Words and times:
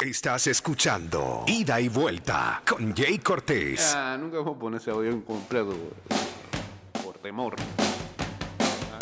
Estás 0.00 0.46
escuchando 0.46 1.44
Ida 1.46 1.78
y 1.78 1.90
Vuelta 1.90 2.62
con 2.66 2.96
Jay 2.96 3.18
Cortés. 3.18 3.92
Ah, 3.94 4.16
nunca 4.18 4.38
vamos 4.38 4.56
a 4.56 4.58
poner 4.58 4.80
ese 4.80 4.90
audio 4.90 5.10
en 5.10 5.20
completo 5.20 5.74
por 7.04 7.18
temor. 7.18 7.54
Ah. 8.58 8.98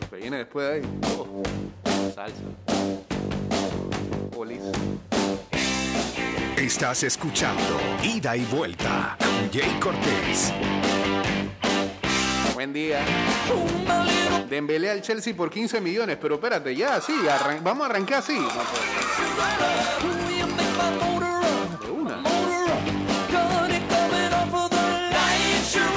Lo 0.00 0.10
que 0.10 0.16
viene 0.16 0.38
después 0.38 0.66
de 0.66 0.74
ahí. 0.74 0.82
oh, 1.16 1.42
salsa. 2.12 2.42
Polis. 4.34 4.62
Estás 6.56 7.04
escuchando 7.04 7.80
Ida 8.02 8.36
y 8.36 8.44
Vuelta 8.46 9.16
con 9.20 9.52
Jay 9.52 9.78
Cortés. 9.78 10.52
Buen 12.54 12.72
día. 12.72 13.04
Dembélé 14.48 14.88
al 14.88 15.02
Chelsea 15.02 15.34
por 15.34 15.50
15 15.50 15.80
millones, 15.80 16.16
pero 16.20 16.36
espérate, 16.36 16.74
ya, 16.76 17.00
sí, 17.00 17.12
vamos 17.62 17.86
a 17.86 17.90
arrancar 17.90 18.18
así. 18.18 18.38
De 21.84 21.90
una. 21.90 22.22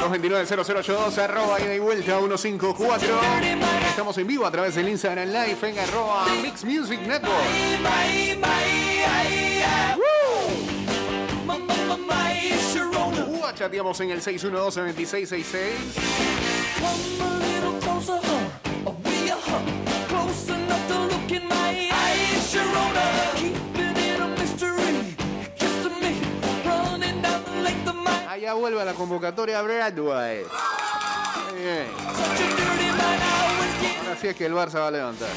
229-0082, 0.09 1.17
arroba 1.19 1.61
ida 1.61 1.75
y 1.75 1.79
vuelta 1.79 2.17
154. 2.17 3.07
Estamos 3.89 4.17
en 4.17 4.25
vivo 4.25 4.45
a 4.47 4.51
través 4.51 4.73
del 4.73 4.89
Instagram 4.89 5.27
Live 5.27 5.57
en 5.61 5.77
arroba 5.77 6.25
Mix 6.41 6.63
Music 6.65 6.99
Network. 7.01 7.37
Chateamos 13.57 13.99
en 14.01 14.11
el 14.11 14.21
612-2666. 14.21 15.47
Allá 28.29 28.53
vuelve 28.53 28.81
a 28.81 28.85
la 28.85 28.93
convocatoria 28.93 29.61
Broadway. 29.63 30.43
Muy 31.51 31.61
bien. 31.61 31.87
Ahora 34.03 34.17
sí 34.21 34.27
es 34.27 34.35
que 34.35 34.45
el 34.45 34.53
Barça 34.53 34.75
va 34.75 34.87
a 34.87 34.91
levantar. 34.91 35.29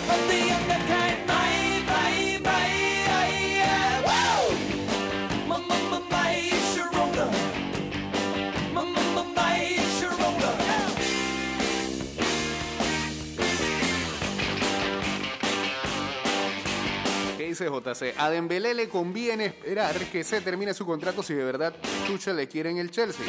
Dice 17.51 17.67
JC? 17.67 18.15
A 18.19 18.31
Dembélé 18.31 18.75
le 18.75 18.89
conviene 18.89 19.47
esperar 19.47 19.97
que 20.06 20.25
se 20.25 20.41
termine 20.41 20.73
su 20.73 20.87
contrato 20.87 21.23
si 21.23 21.34
de 21.34 21.45
verdad 21.45 21.75
Tuchel 22.06 22.37
le 22.37 22.48
quiere 22.48 22.70
en 22.70 22.79
el 22.79 22.91
Chelsea. 22.91 23.27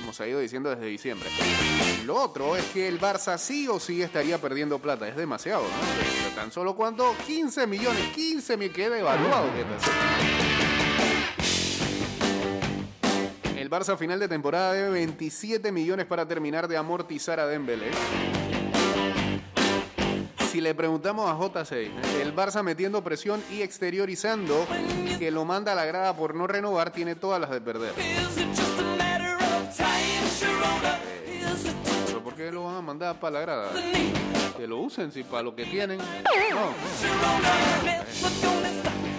Como 0.00 0.12
se 0.12 0.24
ha 0.24 0.28
ido 0.28 0.38
diciendo 0.38 0.70
desde 0.70 0.86
diciembre. 0.86 1.28
Lo 2.04 2.16
otro 2.16 2.56
es 2.56 2.64
que 2.66 2.86
el 2.88 3.00
Barça 3.00 3.36
sí 3.38 3.68
o 3.68 3.80
sí 3.80 4.02
estaría 4.02 4.38
perdiendo 4.38 4.78
plata. 4.78 5.08
Es 5.08 5.16
demasiado, 5.16 5.62
¿no? 5.62 6.28
De 6.28 6.34
Tan 6.34 6.52
solo 6.52 6.76
cuánto? 6.76 7.14
15 7.26 7.66
millones. 7.66 8.02
15 8.14 8.56
me 8.56 8.70
queda 8.70 8.98
evaluado. 8.98 9.48
El 13.56 13.70
Barça 13.70 13.94
a 13.94 13.96
final 13.96 14.20
de 14.20 14.28
temporada 14.28 14.72
debe 14.72 14.90
27 14.90 15.72
millones 15.72 16.06
para 16.06 16.26
terminar 16.26 16.68
de 16.68 16.76
amortizar 16.76 17.40
a 17.40 17.46
Dembélé. 17.46 17.90
Si 20.50 20.62
le 20.62 20.74
preguntamos 20.74 21.30
a 21.30 21.34
J6, 21.34 21.90
el 22.22 22.34
Barça 22.34 22.62
metiendo 22.62 23.04
presión 23.04 23.44
y 23.50 23.60
exteriorizando 23.60 24.66
que 25.18 25.30
lo 25.30 25.44
manda 25.44 25.72
a 25.72 25.74
la 25.74 25.84
grada 25.84 26.16
por 26.16 26.34
no 26.34 26.46
renovar, 26.46 26.90
tiene 26.90 27.14
todas 27.16 27.38
las 27.38 27.50
de 27.50 27.60
perder. 27.60 27.92
¿Pero 32.06 32.24
por 32.24 32.34
qué 32.34 32.50
lo 32.50 32.64
van 32.64 32.76
a 32.76 32.80
mandar 32.80 33.20
para 33.20 33.32
la 33.32 33.40
grada? 33.40 33.70
Que 34.56 34.66
lo 34.66 34.78
usen, 34.78 35.12
si 35.12 35.22
para 35.22 35.42
lo 35.42 35.54
que 35.54 35.66
tienen. 35.66 36.00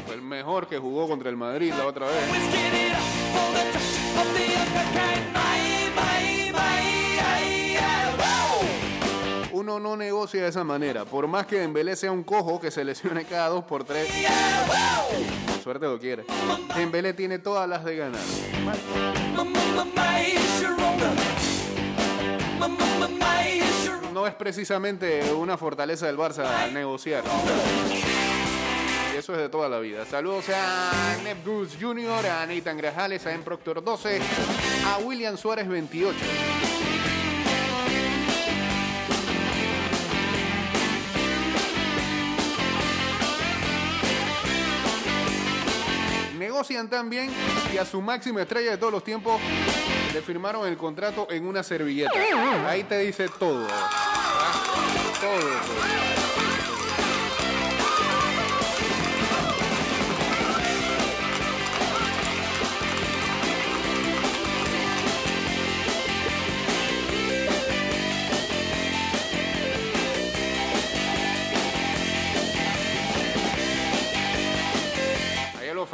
Fue 0.07 0.15
el 0.15 0.21
mejor 0.23 0.67
que 0.67 0.79
jugó 0.79 1.07
contra 1.07 1.29
el 1.29 1.37
Madrid 1.37 1.71
la 1.77 1.85
otra 1.85 2.07
vez. 2.07 2.15
Uno 9.69 9.79
no 9.79 9.95
negocia 9.95 10.41
de 10.41 10.49
esa 10.49 10.63
manera. 10.63 11.05
Por 11.05 11.27
más 11.27 11.45
que 11.45 11.59
Dembélé 11.59 11.95
sea 11.95 12.11
un 12.11 12.23
cojo 12.23 12.59
que 12.59 12.71
se 12.71 12.83
lesione 12.83 13.25
cada 13.25 13.49
dos 13.49 13.63
por 13.65 13.83
tres. 13.83 14.09
Suerte 15.63 15.85
lo 15.85 15.99
quiere. 15.99 16.25
Dembélé 16.75 17.13
tiene 17.13 17.37
todas 17.37 17.69
las 17.69 17.85
de 17.85 17.95
ganar. 17.95 18.19
No 24.11 24.25
es 24.25 24.33
precisamente 24.33 25.31
una 25.33 25.55
fortaleza 25.55 26.07
del 26.07 26.17
Barça 26.17 26.71
negociar. 26.71 27.23
Eso 29.15 29.33
es 29.33 29.39
de 29.39 29.49
toda 29.49 29.69
la 29.69 29.77
vida. 29.77 30.03
Saludos 30.07 30.45
a 30.49 31.15
Neb 31.23 31.45
Goose 31.45 31.77
Jr., 31.79 32.25
a 32.25 32.45
Nathan 32.47 32.77
Grajales, 32.77 33.23
a 33.27 33.33
M. 33.33 33.43
Proctor 33.43 33.83
12, 33.83 34.19
a 34.87 34.97
William 34.97 35.37
Suárez 35.37 35.67
28. 35.67 36.17
Negocian 46.59 46.89
tan 46.89 47.09
bien 47.09 47.31
que 47.71 47.79
a 47.79 47.85
su 47.85 48.01
máxima 48.01 48.41
estrella 48.41 48.71
de 48.71 48.77
todos 48.77 48.91
los 48.91 49.01
tiempos 49.01 49.39
le 50.13 50.21
firmaron 50.21 50.67
el 50.67 50.75
contrato 50.75 51.25
en 51.31 51.47
una 51.47 51.63
servilleta. 51.63 52.11
Ahí 52.67 52.83
te 52.83 52.99
dice 52.99 53.29
todo. 53.39 53.65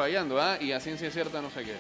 Fallando, 0.06 0.40
¿ah? 0.40 0.56
Y 0.62 0.72
a 0.72 0.80
ciencia 0.80 1.10
cierta 1.10 1.42
no 1.42 1.50
sé 1.50 1.64
qué. 1.64 1.76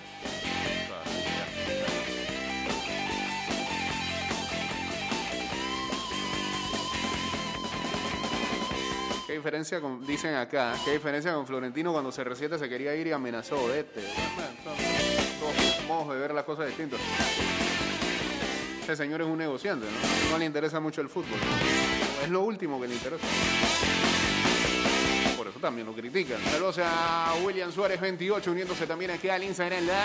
¿Qué 9.27 9.33
diferencia 9.33 9.79
con, 9.79 10.03
dicen 10.07 10.33
acá, 10.33 10.73
qué 10.83 10.93
diferencia 10.93 11.35
con 11.35 11.45
Florentino 11.45 11.91
cuando 11.91 12.11
se 12.11 12.23
resiente 12.23 12.57
se 12.57 12.67
quería 12.67 12.95
ir 12.95 13.05
y 13.05 13.11
amenazó 13.11 13.71
este? 13.71 14.01
Modos 15.87 16.15
de 16.15 16.19
ver 16.19 16.33
las 16.33 16.45
cosas 16.45 16.65
distintos. 16.65 16.99
Este 18.81 18.95
señor 18.95 19.21
es 19.21 19.27
un 19.27 19.37
negociante, 19.37 19.85
¿no? 19.85 20.31
No 20.31 20.37
le 20.39 20.45
interesa 20.45 20.79
mucho 20.79 21.01
el 21.01 21.09
fútbol. 21.09 21.37
Es 22.23 22.29
lo 22.29 22.41
último 22.41 22.81
que 22.81 22.87
le 22.87 22.95
interesa. 22.95 23.23
También 25.65 25.87
lo 25.87 25.93
critican. 25.93 26.37
Saludos 26.43 26.77
a 26.77 27.33
William 27.43 27.71
Suárez 27.71 27.99
28 27.99 28.51
uniéndose 28.51 28.85
también 28.85 29.09
aquí 29.09 29.29
al 29.29 29.43
Instagram 29.43 29.81
Live. 29.81 29.95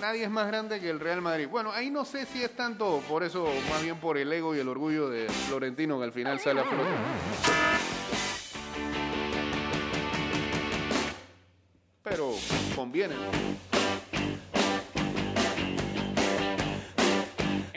Nadie 0.00 0.24
es 0.24 0.30
más 0.30 0.48
grande 0.48 0.80
que 0.80 0.90
el 0.90 0.98
Real 0.98 1.22
Madrid. 1.22 1.46
Bueno, 1.48 1.70
ahí 1.70 1.88
no 1.88 2.04
sé 2.04 2.26
si 2.26 2.42
es 2.42 2.50
tanto 2.56 3.00
por 3.08 3.22
eso, 3.22 3.46
más 3.70 3.80
bien 3.80 4.00
por 4.00 4.18
el 4.18 4.32
ego 4.32 4.56
y 4.56 4.58
el 4.58 4.66
orgullo 4.66 5.08
de 5.08 5.28
Florentino 5.28 6.00
que 6.00 6.04
al 6.04 6.12
final 6.12 6.40
sale 6.40 6.62
a 6.62 6.64
flote. 6.64 6.90
Pero 12.02 12.34
conviene. 12.74 13.14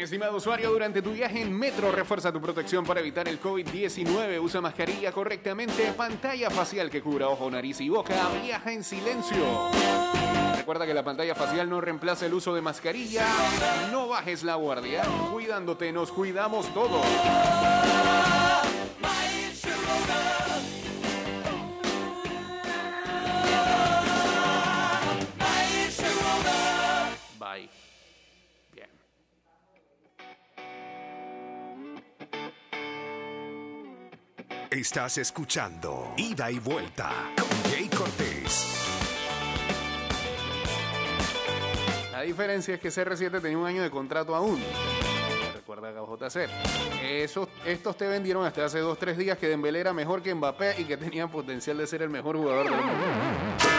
Estimado 0.06 0.38
usuario, 0.38 0.69
durante 0.69 1.02
tu 1.02 1.13
viaje 1.13 1.42
en 1.42 1.52
metro, 1.52 1.92
refuerza 1.92 2.31
tu 2.31 2.40
protección 2.40 2.86
para 2.86 3.00
evitar 3.00 3.28
el 3.28 3.42
COVID-19. 3.42 4.40
Usa 4.40 4.62
mascarilla 4.62 5.12
correctamente, 5.12 5.92
pantalla 5.98 6.52
facial 6.52 6.92
que 6.92 7.02
cubra 7.02 7.28
ojo, 7.28 7.50
nariz 7.50 7.81
y 7.81 7.90
boca. 7.90 8.13
Viaja 8.44 8.72
en 8.72 8.84
silencio. 8.84 9.72
Recuerda 10.56 10.86
que 10.86 10.94
la 10.94 11.04
pantalla 11.04 11.34
facial 11.34 11.68
no 11.68 11.81
reemplaza 11.81 12.28
el 12.28 12.36
uso 12.36 12.54
de 12.54 12.62
mascarilla. 12.62 13.25
No 13.92 14.07
bajes 14.07 14.44
la 14.44 14.54
guardia. 14.54 15.02
Cuidándote, 15.31 15.92
nos 15.92 16.12
cuidamos 16.12 16.72
todos. 16.72 17.04
Estás 34.85 35.17
escuchando 35.17 36.13
Ida 36.15 36.51
y 36.51 36.59
Vuelta 36.59 37.09
con 37.35 37.71
Jay 37.71 37.89
Cortés. 37.89 38.85
La 42.11 42.21
diferencia 42.21 42.75
es 42.75 42.79
que 42.79 42.89
CR7 42.89 43.41
tenía 43.41 43.57
un 43.57 43.65
año 43.65 43.81
de 43.81 43.89
contrato 43.89 44.35
aún. 44.35 44.61
Recuerda 45.55 45.91
JC. 45.91 46.47
Esos, 47.01 47.49
estos 47.65 47.97
te 47.97 48.05
vendieron 48.05 48.45
hasta 48.45 48.63
hace 48.63 48.79
2-3 48.79 49.15
días 49.15 49.39
que 49.39 49.47
Dembélé 49.47 49.79
era 49.79 49.91
mejor 49.91 50.21
que 50.21 50.35
Mbappé 50.35 50.79
y 50.79 50.83
que 50.83 50.97
tenía 50.97 51.27
potencial 51.27 51.77
de 51.77 51.87
ser 51.87 52.03
el 52.03 52.11
mejor 52.11 52.37
jugador 52.37 52.69
del 52.69 52.75
mundo. 52.75 53.75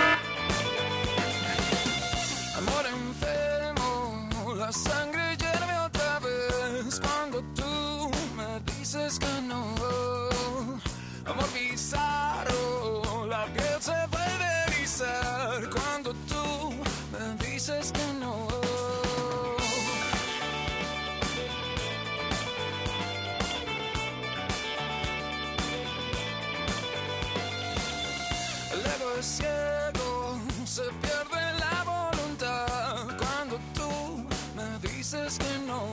Es 29.18 29.26
ciego, 29.26 30.38
se 30.64 30.82
pierde 30.82 31.58
la 31.58 31.84
voluntad 31.84 33.06
cuando 33.16 33.58
tú 33.72 34.26
me 34.54 34.78
dices 34.88 35.38
que 35.38 35.58
no. 35.66 35.92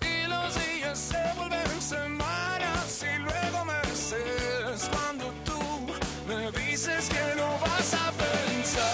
Y 0.00 0.28
los 0.28 0.54
días 0.54 0.98
se 0.98 1.18
vuelven 1.36 1.80
semanas 1.80 3.02
y 3.02 3.18
luego 3.18 3.64
meses 3.64 4.90
cuando 4.92 5.32
tú 5.44 5.58
me 6.28 6.52
dices 6.52 7.08
que 7.08 7.36
no 7.36 7.58
vas 7.60 7.94
a 7.94 8.12
pensar 8.12 8.84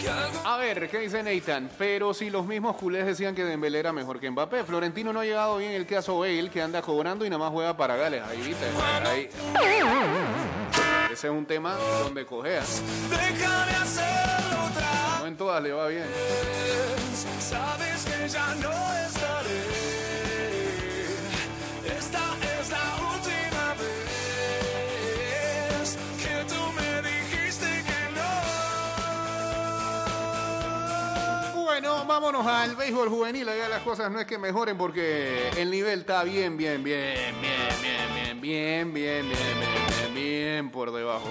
que 0.00 0.08
algo 0.08 0.40
A 0.46 0.56
ver, 0.56 0.88
¿qué 0.88 0.98
dice 1.00 1.22
Nathan? 1.22 1.68
Pero 1.76 2.14
si 2.14 2.30
los 2.30 2.46
mismos 2.46 2.76
culés 2.76 3.04
decían 3.04 3.34
que 3.34 3.44
Dembélé 3.44 3.80
era 3.80 3.92
mejor 3.92 4.18
que 4.18 4.30
Mbappé, 4.30 4.64
Florentino 4.64 5.12
no 5.12 5.20
ha 5.20 5.24
llegado 5.24 5.58
bien 5.58 5.72
el 5.72 5.86
caso 5.86 6.20
Bale, 6.20 6.48
que 6.48 6.62
anda 6.62 6.80
cobrando 6.80 7.26
y 7.26 7.30
nada 7.30 7.40
más 7.40 7.52
juega 7.52 7.76
para 7.76 7.96
Gales. 7.96 8.22
Ahí 8.22 8.40
viste, 8.40 8.66
ahí. 9.04 9.28
Ese 11.18 11.26
es 11.26 11.32
un 11.32 11.46
tema 11.46 11.74
donde 12.04 12.24
otra 14.70 15.18
No 15.18 15.26
en 15.26 15.36
todas 15.36 15.60
le 15.60 15.72
va 15.72 15.88
bien. 15.88 16.04
Sabes 17.40 18.04
que 18.04 18.28
ya 18.28 18.54
no 18.54 19.07
vámonos 32.20 32.44
al 32.48 32.74
béisbol 32.74 33.08
juvenil. 33.08 33.48
Allá 33.48 33.68
las 33.68 33.82
cosas 33.82 34.10
no 34.10 34.18
es 34.18 34.26
que 34.26 34.38
mejoren 34.38 34.76
porque 34.76 35.50
el 35.56 35.70
nivel 35.70 36.00
está 36.00 36.24
bien, 36.24 36.56
bien, 36.56 36.82
bien, 36.82 37.14
bien, 37.40 37.76
bien, 37.80 38.42
bien, 38.42 38.42
bien, 38.42 38.92
bien, 38.92 38.92
bien, 38.92 39.28
bien, 39.28 39.36
bien, 40.08 40.14
bien 40.14 40.70
por 40.70 40.90
debajo. 40.90 41.28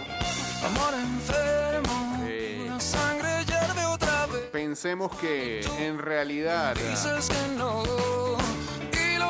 Amor 0.64 0.94
enfermo, 0.94 2.24
Sí. 2.26 2.66
la 2.70 2.80
sangre 2.80 3.44
otra 3.86 4.28
vez. 4.28 4.44
Pensemos 4.54 5.14
que 5.18 5.60
en 5.78 6.00
realidad 6.00 6.74
Dices 6.76 7.28
que 7.28 7.58
no. 7.58 7.84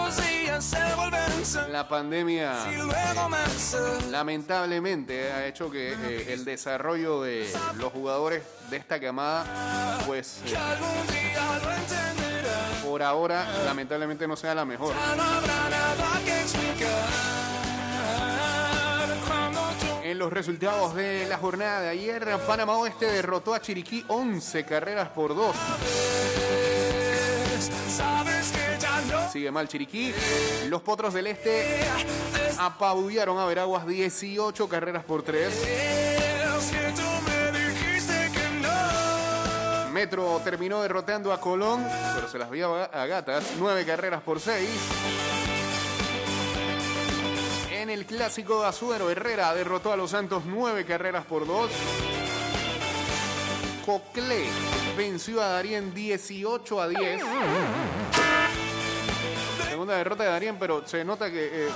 Y 0.08 0.10
los 0.10 0.28
días 0.30 0.64
se 0.64 0.96
vuelven 0.96 1.46
semanas 1.46 1.70
la 1.70 1.88
pandemia 1.88 2.54
lamentablemente 4.10 5.32
ha 5.32 5.46
hecho 5.46 5.70
que 5.70 5.94
eh, 5.94 6.34
el 6.34 6.46
desarrollo 6.46 7.22
de 7.22 7.48
los 7.78 7.92
jugadores 7.92 8.44
de 8.70 8.78
esta 8.78 9.00
camada, 9.00 10.00
pues 10.06 10.42
eh, 10.46 10.56
por 12.86 13.04
ahora 13.04 13.46
lamentablemente 13.66 14.28
no 14.28 14.38
sea 14.38 14.56
la 14.56 14.64
mejor. 14.64 14.94
En 20.04 20.18
los 20.20 20.32
resultados 20.32 20.96
de 20.96 21.26
la 21.28 21.38
jornada 21.38 21.82
de 21.82 21.90
ayer, 21.90 22.26
Panamá 22.48 22.78
Oeste 22.78 23.08
derrotó 23.08 23.54
a 23.54 23.60
Chiriquí 23.60 24.06
11 24.08 24.66
carreras 24.66 25.10
por 25.10 25.36
2. 25.36 25.56
Sigue 29.32 29.52
mal 29.52 29.68
Chiriquí. 29.68 30.14
Los 30.68 30.82
Potros 30.82 31.14
del 31.14 31.28
Este 31.28 31.86
apabullaron 32.58 33.38
a 33.40 33.46
Veraguas 33.46 33.86
18 33.86 34.70
carreras 34.70 35.04
por 35.04 35.24
3. 35.24 35.48
es 35.48 36.72
que 36.72 36.94
tú 36.96 37.02
me 37.26 37.60
dijiste 37.60 38.32
que 38.34 38.50
no. 38.62 39.92
Metro 39.92 40.42
terminó 40.44 40.82
derrotando 40.82 41.34
a 41.34 41.40
Colón, 41.40 41.86
pero 42.16 42.30
se 42.30 42.38
las 42.38 42.50
vio 42.50 42.76
a 42.76 43.06
gatas, 43.06 43.44
9 43.60 43.86
carreras 43.86 44.22
por 44.22 44.40
6. 44.40 44.70
En 47.72 47.90
el 47.90 48.06
clásico 48.06 48.62
de 48.62 48.68
Azuero, 48.68 49.10
Herrera 49.10 49.54
derrotó 49.54 49.92
a 49.94 49.98
los 49.98 50.12
Santos 50.12 50.44
9 50.46 50.86
carreras 50.86 51.26
por 51.26 51.46
2. 51.46 51.72
Coclé 53.86 54.48
venció 54.98 55.42
a 55.42 55.48
Darien 55.48 55.94
18 55.94 56.82
a 56.82 56.88
10. 56.90 57.22
Segunda 59.88 60.04
derrota 60.04 60.24
de 60.26 60.30
Darien, 60.32 60.60
pero 60.60 60.86
se 60.86 61.06
nota 61.06 61.32
que 61.32 61.50
eh, 61.50 61.70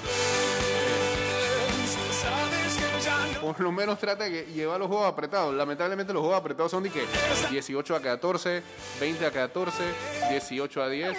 por 3.39 3.57
lo 3.61 3.71
menos 3.71 3.97
trata 3.99 4.25
de 4.25 4.31
que 4.31 4.51
lleva 4.51 4.77
los 4.77 4.89
juegos 4.89 5.07
apretados. 5.07 5.53
Lamentablemente 5.53 6.11
los 6.11 6.19
juegos 6.19 6.37
apretados 6.37 6.71
son 6.71 6.83
de 6.83 6.89
que 6.89 7.05
18 7.49 7.95
a 7.95 8.01
14, 8.01 8.63
20 8.99 9.25
a 9.25 9.31
14, 9.31 9.83
18 10.29 10.83
a 10.83 10.89
10. 10.89 11.17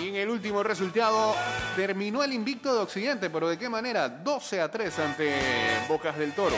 Y 0.00 0.08
en 0.08 0.16
el 0.16 0.30
último 0.30 0.62
resultado 0.62 1.34
terminó 1.76 2.24
el 2.24 2.32
invicto 2.32 2.72
de 2.72 2.80
Occidente, 2.80 3.28
pero 3.28 3.50
¿de 3.50 3.58
qué 3.58 3.68
manera? 3.68 4.08
12 4.08 4.58
a 4.58 4.70
3 4.70 4.98
ante 5.00 5.34
Bocas 5.86 6.16
del 6.16 6.32
Toro. 6.32 6.56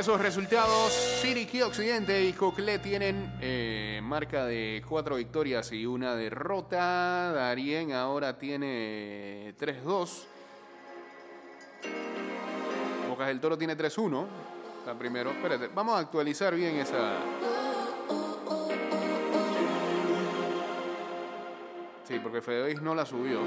Esos 0.00 0.18
resultados, 0.18 1.18
Chiriquí 1.20 1.60
Occidente 1.60 2.24
y 2.24 2.32
Coclé 2.32 2.78
tienen 2.78 3.34
eh, 3.42 4.00
marca 4.02 4.46
de 4.46 4.82
cuatro 4.88 5.16
victorias 5.16 5.72
y 5.72 5.84
una 5.84 6.16
derrota. 6.16 7.30
Darien 7.32 7.92
ahora 7.92 8.38
tiene 8.38 9.54
3-2. 9.60 10.24
Bocas 13.10 13.26
del 13.26 13.40
Toro 13.40 13.58
tiene 13.58 13.76
3-1. 13.76 14.26
Está 14.78 14.98
primero. 14.98 15.32
Espérate, 15.32 15.68
vamos 15.68 15.96
a 15.96 15.98
actualizar 15.98 16.54
bien 16.54 16.76
esa. 16.76 17.18
Sí, 22.08 22.18
porque 22.22 22.40
Fedevis 22.40 22.80
no 22.80 22.94
la 22.94 23.04
subió. 23.04 23.40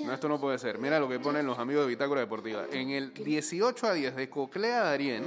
No, 0.00 0.12
esto 0.12 0.28
no 0.28 0.40
puede 0.40 0.58
ser. 0.58 0.78
Mira 0.78 0.98
lo 0.98 1.08
que 1.08 1.18
ponen 1.18 1.46
los 1.46 1.58
amigos 1.58 1.84
de 1.84 1.90
Bitácora 1.90 2.20
Deportiva. 2.20 2.64
En 2.72 2.90
el 2.90 3.12
18 3.12 3.86
a 3.86 3.92
10 3.92 4.16
de 4.16 4.30
Coclé 4.30 4.72
a 4.72 4.84
Darien. 4.84 5.24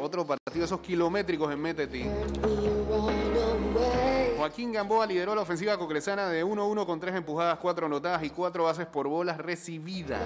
Otro 0.00 0.26
partido, 0.26 0.64
esos 0.64 0.80
kilométricos 0.80 1.52
en 1.52 1.60
Meteti. 1.60 2.02
Hurt 2.02 3.06
me 3.06 3.22
run 3.34 3.76
away. 3.76 4.34
Joaquín 4.36 4.72
Gamboa 4.72 5.06
lideró 5.06 5.34
la 5.34 5.42
ofensiva 5.42 5.78
coclesana 5.78 6.28
de 6.28 6.44
1-1 6.44 6.84
con 6.84 6.98
3 6.98 7.14
empujadas, 7.14 7.58
4 7.60 7.86
anotadas 7.86 8.24
y 8.24 8.30
4 8.30 8.64
bases 8.64 8.86
por 8.86 9.06
bolas 9.06 9.38
recibidas. 9.38 10.20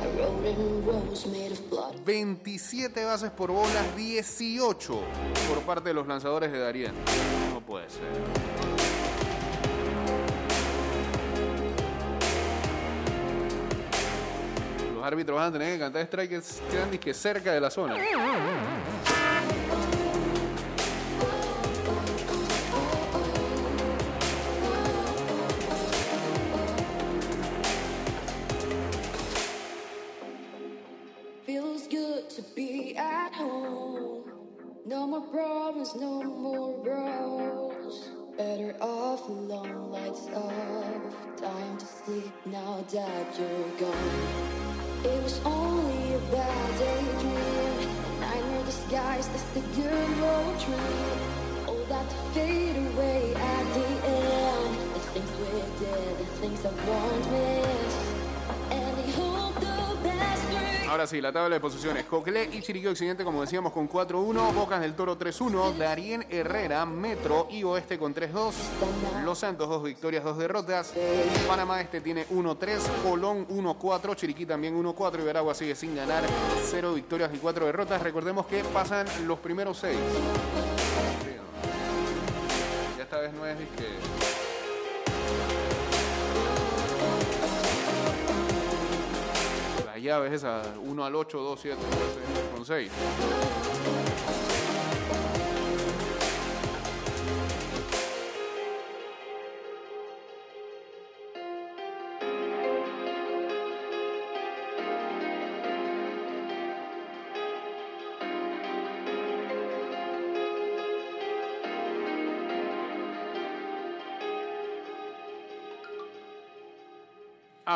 I 0.00 0.06
wrote 0.16 0.48
in 0.48 0.84
rose 0.84 1.28
made 1.28 1.52
of 1.52 1.70
blood. 1.70 1.94
27 2.04 3.04
bases 3.04 3.30
por 3.30 3.50
bolas, 3.52 3.96
18 3.96 5.00
por 5.48 5.62
parte 5.62 5.90
de 5.90 5.94
los 5.94 6.06
lanzadores 6.06 6.50
de 6.50 6.58
Darien. 6.58 6.92
No 7.52 7.60
puede 7.60 7.88
ser. 7.88 8.67
Árbitros 15.08 15.36
van 15.36 15.48
a 15.48 15.52
tener 15.52 15.72
que 15.72 15.78
cantar 15.78 16.06
strikes 16.06 16.60
quedan 16.70 16.90
disque 16.90 17.14
cerca 17.14 17.52
de 17.52 17.60
la 17.60 17.70
zona. 17.70 17.96
Feels 31.46 31.88
good 31.88 32.28
to 32.28 32.42
be 32.54 32.94
at 32.96 33.32
home. 33.32 34.24
No 34.84 35.06
more 35.06 35.22
problems 35.32 35.94
no 35.94 36.22
more 36.22 36.84
bros. 36.84 38.10
Better 38.36 38.76
off 38.80 39.26
alone, 39.26 39.90
lights 39.90 40.28
off. 40.34 41.40
Time 41.40 41.78
to 41.78 41.86
sleep 41.86 42.32
now 42.44 42.84
that 42.92 43.38
you're 43.38 43.80
gone. 43.80 44.47
Was 45.28 45.40
only 45.44 46.14
a 46.14 46.18
bad 46.32 46.78
daydream. 46.78 47.90
A 48.16 48.20
nightmare 48.20 48.64
disguised 48.64 49.30
as 49.34 49.44
the 49.52 49.60
good 49.76 50.22
old 50.24 50.58
dream. 50.58 51.18
All 51.68 51.84
that 51.90 52.10
fade 52.32 52.78
away 52.78 53.34
at 53.34 53.64
the 53.74 53.88
end. 54.08 54.94
The 54.94 55.00
things 55.12 55.30
we 55.38 55.50
did, 55.84 56.18
the 56.18 56.24
things 56.40 56.64
I 56.64 56.72
won't 56.88 57.30
miss. 57.30 57.87
Ahora 60.98 61.06
sí, 61.06 61.20
la 61.20 61.32
tabla 61.32 61.54
de 61.54 61.60
posiciones. 61.60 62.06
Coquelé 62.06 62.50
y 62.52 62.60
Chiriquí 62.60 62.88
Occidente, 62.88 63.22
como 63.22 63.42
decíamos, 63.42 63.72
con 63.72 63.88
4-1. 63.88 64.52
Bocas 64.52 64.80
del 64.80 64.94
Toro 64.96 65.16
3-1. 65.16 65.76
Darien 65.76 66.26
Herrera, 66.28 66.84
Metro 66.86 67.46
y 67.48 67.62
Oeste 67.62 67.96
con 68.00 68.12
3-2. 68.12 68.52
Los 69.24 69.38
Santos, 69.38 69.68
dos 69.68 69.84
victorias, 69.84 70.24
dos 70.24 70.36
derrotas. 70.38 70.92
Panamá 71.46 71.80
Este 71.80 72.00
tiene 72.00 72.26
1-3. 72.26 72.80
Colón 73.04 73.46
1-4. 73.46 74.16
Chiriquí 74.16 74.44
también 74.44 74.76
1-4. 74.76 75.20
Y 75.20 75.22
Veragua 75.22 75.54
sigue 75.54 75.76
sin 75.76 75.94
ganar. 75.94 76.24
0 76.68 76.94
victorias 76.94 77.30
y 77.32 77.38
4 77.38 77.66
derrotas. 77.66 78.02
Recordemos 78.02 78.46
que 78.46 78.64
pasan 78.64 79.06
los 79.24 79.38
primeros 79.38 79.78
6. 79.78 79.96
Ya 82.96 83.04
esta 83.04 83.18
vez 83.18 83.32
no 83.34 83.46
es 83.46 83.56
que. 83.56 84.37
Las 89.98 90.04
llaves 90.04 90.32
esas, 90.32 90.64
1 90.80 91.04
al 91.04 91.16
8, 91.16 91.38
2, 91.40 91.60
7, 91.60 91.76
12, 91.76 92.54
con 92.54 92.64
6. 92.64 92.92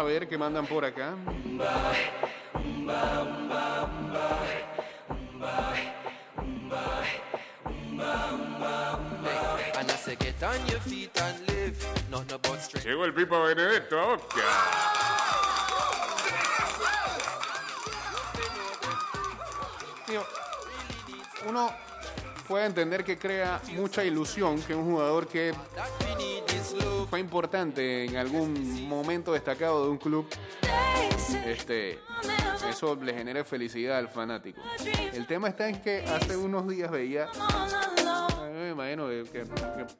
A 0.02 0.04
ver 0.04 0.26
qué 0.26 0.36
mandan 0.36 0.66
por 0.66 0.84
acá. 0.84 1.14
Llegó 12.84 13.04
el 13.04 13.14
Pipa 13.14 13.38
Benedetto 13.38 14.00
a 14.00 14.18
Uno 21.46 21.70
puede 22.48 22.66
entender 22.66 23.04
que 23.04 23.16
crea 23.16 23.62
mucha 23.76 24.02
ilusión 24.02 24.60
que 24.62 24.74
un 24.74 24.84
jugador 24.84 25.28
que 25.28 25.54
fue 27.08 27.20
importante 27.20 28.04
en 28.04 28.16
algún 28.16 28.88
momento 28.88 29.32
destacado 29.32 29.84
de 29.84 29.90
un 29.90 29.98
club, 29.98 30.26
este, 31.46 31.98
eso 32.68 32.96
le 32.96 33.12
genere 33.12 33.44
felicidad 33.44 33.98
al 33.98 34.08
fanático. 34.08 34.60
El 35.12 35.26
tema 35.26 35.48
está 35.48 35.68
en 35.68 35.80
que 35.80 36.02
hace 36.02 36.36
unos 36.36 36.66
días 36.68 36.90
veía, 36.90 37.28
me 38.52 38.70
imagino 38.70 39.08
que, 39.08 39.44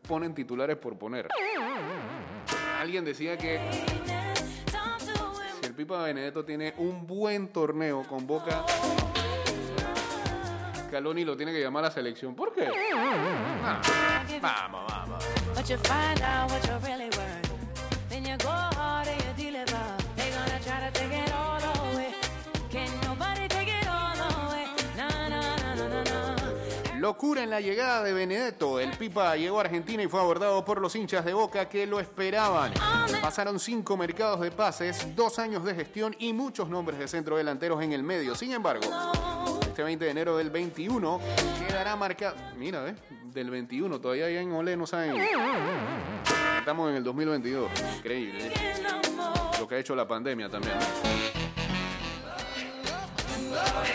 ponen 0.07 0.35
titulares 0.35 0.77
por 0.77 0.97
poner. 0.97 1.29
Alguien 2.81 3.05
decía 3.05 3.37
que 3.37 3.61
el 5.63 5.75
Pipa 5.75 6.03
Benedetto 6.03 6.45
tiene 6.45 6.75
un 6.79 7.07
buen 7.07 7.49
torneo 7.49 8.05
con 8.09 8.27
Boca, 8.27 8.65
Caloni 10.93 11.25
lo 11.25 11.35
tiene 11.35 11.53
que 11.53 11.61
llamar 11.63 11.85
a 11.85 11.89
la 11.89 11.95
selección. 11.95 12.35
¿Por 12.35 12.53
qué? 12.53 12.69
Ah, 13.65 13.81
vamos, 14.43 14.83
vamos. 14.87 15.25
Locura 27.03 27.43
en 27.43 27.51
la 27.51 27.61
llegada 27.61 28.05
de 28.05 28.13
Benedetto. 28.13 28.79
El 28.79 28.91
Pipa 28.91 29.35
llegó 29.35 29.59
a 29.59 29.63
Argentina 29.63 30.03
y 30.03 30.07
fue 30.09 30.21
abordado 30.21 30.65
por 30.65 30.81
los 30.81 30.95
hinchas 30.95 31.25
de 31.25 31.33
Boca 31.33 31.69
que 31.69 31.87
lo 31.87 31.99
esperaban. 32.01 32.73
Pasaron 33.21 33.59
cinco 33.59 33.97
mercados 33.97 34.41
de 34.41 34.51
pases, 34.51 35.17
dos 35.17 35.39
años 35.39 35.65
de 35.65 35.75
gestión 35.75 36.15
y 36.19 36.33
muchos 36.33 36.69
nombres 36.69 36.99
de 36.99 37.09
centrodelanteros 37.09 37.83
en 37.83 37.93
el 37.93 38.03
medio. 38.03 38.37
Sin 38.37 38.53
embargo, 38.53 38.87
este 39.73 39.83
20 39.85 40.05
de 40.05 40.11
enero 40.11 40.37
del 40.37 40.51
21 40.51 41.19
quedará 41.67 41.97
marcado. 41.97 42.37
Mira, 42.59 42.87
¿eh? 42.89 42.95
Del 43.33 43.49
21, 43.49 44.03
todavía 44.03 44.29
ya 44.29 44.43
en 44.43 44.53
Olé 44.53 44.77
no 44.77 44.87
saben. 44.87 45.17
Estamos 46.59 46.91
en 46.91 46.97
el 46.97 47.05
2022. 47.05 47.71
Increíble. 47.97 48.49
¿eh? 48.49 48.53
Lo 49.59 49.67
que 49.67 49.77
ha 49.77 49.79
hecho 49.79 49.97
la 49.97 50.07
pandemia 50.07 50.51
también. 50.51 50.75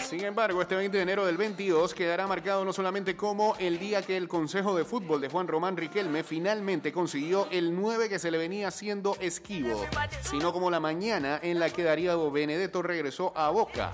Sin 0.02 0.24
embargo, 0.24 0.64
este 0.64 0.76
20 0.76 0.98
de 0.98 1.04
enero 1.04 1.28
del 1.28 1.38
22 1.38 1.94
quedará 1.94 2.26
marcado 2.26 2.66
no 2.66 2.74
solamente 2.74 3.16
como 3.16 3.56
el 3.60 3.78
día 3.78 4.02
que 4.02 4.18
el 4.18 4.28
Consejo 4.28 4.76
de 4.76 4.84
Fútbol 4.84 5.22
de 5.22 5.30
Juan 5.30 5.48
Román 5.48 5.78
Riquelme 5.78 6.24
finalmente 6.24 6.92
consiguió 6.92 7.48
el 7.52 7.76
9 7.76 8.10
que 8.10 8.18
se 8.18 8.32
le 8.32 8.40
venía 8.40 8.70
haciendo 8.70 9.16
esquivo, 9.20 9.86
sino 10.22 10.52
como 10.52 10.72
la 10.72 10.80
mañana 10.80 11.40
en 11.44 11.60
la 11.60 11.70
que 11.70 11.84
Darío 11.84 12.32
Benedetto 12.32 12.82
regresó 12.82 13.32
a 13.38 13.52
Boca. 13.52 13.92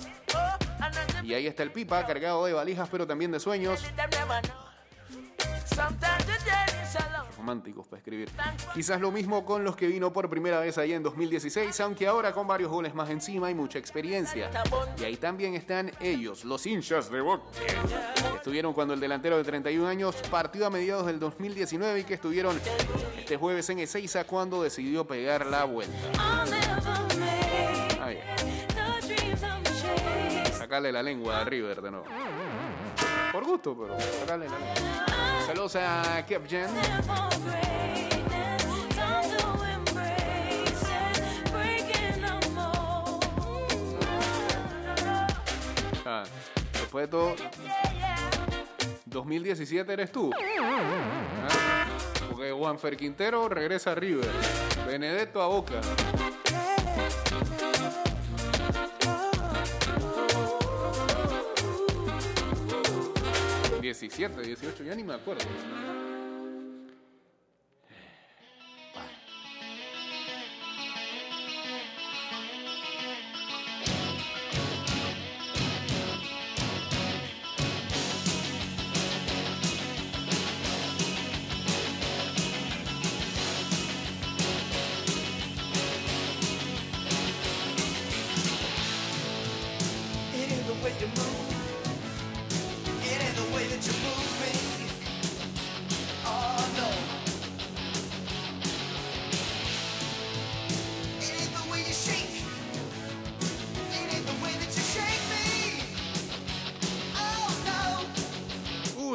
Y 1.24 1.34
ahí 1.34 1.48
está 1.48 1.64
el 1.64 1.72
Pipa, 1.72 2.06
cargado 2.06 2.46
de 2.46 2.54
valijas, 2.54 2.90
pero 2.90 3.08
también 3.08 3.32
de 3.32 3.40
sueños. 3.40 3.84
Románticos 7.38 7.88
para 7.88 7.98
escribir. 7.98 8.30
Quizás 8.74 9.02
lo 9.02 9.12
mismo 9.12 9.44
con 9.46 9.64
los 9.64 9.76
que 9.76 9.88
vino 9.88 10.14
por 10.14 10.30
primera 10.30 10.60
vez 10.60 10.78
allá 10.78 10.96
en 10.96 11.04
2016, 11.04 11.78
aunque 11.82 12.08
ahora 12.08 12.32
con 12.32 12.48
varios 12.48 12.70
goles 12.70 12.94
más 12.94 13.10
encima 13.10 13.50
y 13.50 13.56
mucha 13.56 13.80
experiencia. 13.80 14.50
Y 14.98 15.04
ahí 15.04 15.18
también 15.18 15.54
están 15.56 15.92
ellos, 16.00 16.46
los 16.46 16.66
hinchas 16.66 17.10
de 17.10 17.22
Boca. 17.22 17.44
Estuvieron 18.36 18.74
cuando 18.74 18.94
el 18.94 19.00
delantero 19.00 19.38
de 19.38 19.44
31 19.44 19.88
años 19.88 20.16
partió 20.30 20.66
a 20.66 20.70
mediados 20.70 21.06
del 21.06 21.20
2019 21.20 22.02
y 22.02 22.04
que 22.04 22.14
estuvieron 22.14 22.60
este 23.18 23.36
jueves 23.36 23.70
en 23.70 23.80
Ezeiza 23.80 24.24
cuando 24.26 24.64
decidió 24.64 25.06
pegar 25.06 25.46
la 25.46 25.66
vuelta. 25.66 25.98
Sacarle 30.74 30.92
la 30.92 31.04
lengua 31.04 31.40
a 31.40 31.46
River 31.46 31.84
de 31.84 31.92
nuevo. 31.92 32.06
Por 33.32 33.44
gusto, 33.44 33.78
pero 33.78 33.96
sacarle 34.00 34.50
la 34.50 34.58
lengua. 34.58 35.46
Saludos 35.46 35.76
a 35.76 36.26
the 36.26 36.40
mold. 42.56 43.14
Ah, 46.08 46.24
después 46.72 47.06
de 47.06 47.08
todo, 47.08 47.36
2017 49.06 49.94
eres 49.94 50.12
tú. 50.12 50.32
Ah, 50.34 51.86
Porque 52.32 52.52
Juanfer 52.52 52.98
Quintero 52.98 53.48
regresa 53.48 53.92
a 53.92 53.96
River. 53.96 54.32
Benedetto 54.88 55.40
a 55.40 55.46
Boca. 55.46 55.82
¿17, 64.04 64.42
18? 64.42 64.84
Ya 64.84 64.96
ni 64.96 65.04
me 65.04 65.14
acuerdo. 65.14 65.46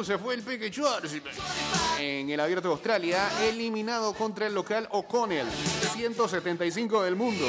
Se 0.09 0.17
fue 0.17 0.33
el 0.33 0.41
Peque. 0.41 0.71
En 1.99 2.31
el 2.31 2.39
Abierto 2.39 2.69
de 2.69 2.73
Australia, 2.73 3.29
eliminado 3.43 4.15
contra 4.15 4.47
el 4.47 4.55
local 4.55 4.87
O'Connell, 4.89 5.45
175 5.93 7.03
del 7.03 7.15
mundo. 7.15 7.45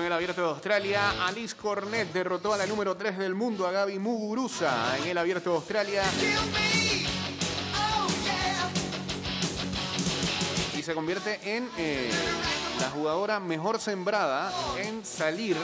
En 0.00 0.06
el 0.06 0.12
Abierto 0.12 0.42
de 0.42 0.48
Australia, 0.48 1.26
Alice 1.26 1.54
Cornet 1.56 2.12
derrotó 2.12 2.52
a 2.52 2.56
la 2.56 2.66
número 2.66 2.96
3 2.96 3.18
del 3.18 3.34
mundo, 3.34 3.66
a 3.66 3.70
Gaby 3.70 3.98
Muguruza. 3.98 4.96
En 4.98 5.08
el 5.08 5.18
Abierto 5.18 5.50
de 5.50 5.56
Australia, 5.56 6.02
y 10.76 10.82
se 10.82 10.94
convierte 10.94 11.40
en 11.44 11.68
eh, 11.78 12.10
la 12.80 12.90
jugadora 12.90 13.40
mejor 13.40 13.80
sembrada 13.80 14.52
en 14.78 15.04
salir 15.04 15.56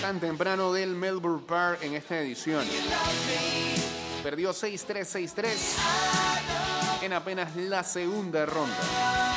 tan 0.00 0.20
temprano 0.20 0.72
del 0.72 0.94
Melbourne 0.94 1.44
Park 1.46 1.80
en 1.82 1.94
esta 1.94 2.20
edición. 2.20 2.64
Perdió 4.22 4.50
6-3, 4.50 5.34
6-3 5.34 7.02
en 7.02 7.12
apenas 7.12 7.56
la 7.56 7.82
segunda 7.82 8.46
ronda. 8.46 9.33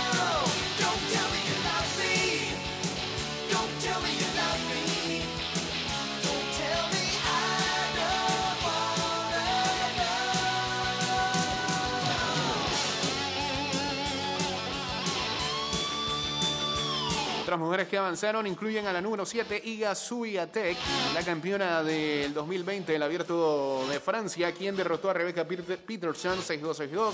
Otras 17.58 17.66
mujeres 17.70 17.88
que 17.88 17.98
avanzaron 17.98 18.46
incluyen 18.46 18.86
a 18.86 18.94
la 18.94 19.02
número 19.02 19.26
7, 19.26 19.60
Iga 19.66 19.96
Swiatek, 19.96 20.78
la 21.16 21.24
campeona 21.24 21.82
del 21.82 22.32
2020 22.32 22.92
del 22.92 23.02
Abierto 23.02 23.84
de 23.90 24.00
Francia, 24.00 24.52
quien 24.52 24.76
derrotó 24.76 25.10
a 25.10 25.14
Rebecca 25.14 25.44
Peter- 25.44 25.80
Peterson 25.80 26.38
6-2-6-2. 26.38 27.14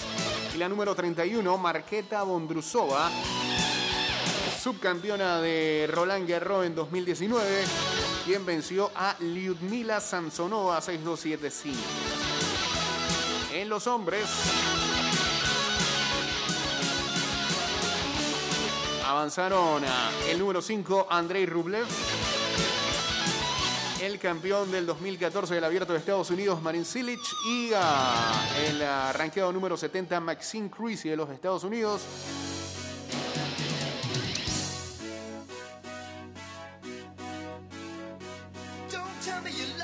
Y 0.53 0.57
la 0.57 0.67
número 0.67 0.93
31, 0.95 1.57
Marketa 1.57 2.23
Bondrusova, 2.23 3.09
subcampeona 4.61 5.39
de 5.39 5.87
Roland 5.89 6.27
Garros 6.29 6.65
en 6.65 6.75
2019, 6.75 7.63
quien 8.25 8.45
venció 8.45 8.91
a 8.97 9.15
Lyudmila 9.21 10.01
Samsonova 10.01 10.81
6-2-7-5. 10.81 11.73
En 13.53 13.69
los 13.69 13.87
hombres, 13.87 14.25
avanzaron 19.13 19.83
el 20.27 20.39
número 20.39 20.59
5, 20.59 21.07
Andrei 21.09 21.45
Rublev. 21.45 21.85
El 24.01 24.17
campeón 24.17 24.71
del 24.71 24.87
2014 24.87 25.53
del 25.53 25.63
Abierto 25.63 25.93
de 25.93 25.99
Estados 25.99 26.31
Unidos, 26.31 26.61
Marin 26.61 26.83
Cilic. 26.83 27.19
Y 27.47 27.71
a 27.75 28.33
el 28.65 28.81
arranqueado 28.81 29.53
número 29.53 29.77
70, 29.77 30.19
Maxine 30.19 30.69
Creasy 30.69 31.09
de 31.09 31.15
los 31.15 31.29
Estados 31.29 31.63
Unidos. 31.63 32.01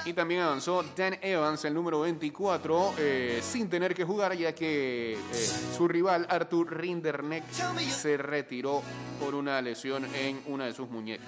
Y 0.05 0.13
también 0.13 0.41
avanzó 0.41 0.83
Dan 0.95 1.17
Evans, 1.21 1.63
el 1.65 1.73
número 1.73 2.01
24, 2.01 2.93
eh, 2.97 3.39
sin 3.43 3.69
tener 3.69 3.93
que 3.93 4.03
jugar, 4.03 4.35
ya 4.35 4.53
que 4.53 5.13
eh, 5.13 5.49
su 5.75 5.87
rival 5.87 6.25
Arthur 6.29 6.77
Rinderneck 6.77 7.43
se 7.51 8.17
retiró 8.17 8.81
por 9.19 9.35
una 9.35 9.61
lesión 9.61 10.05
en 10.15 10.41
una 10.47 10.65
de 10.65 10.73
sus 10.73 10.89
muñecas. 10.89 11.27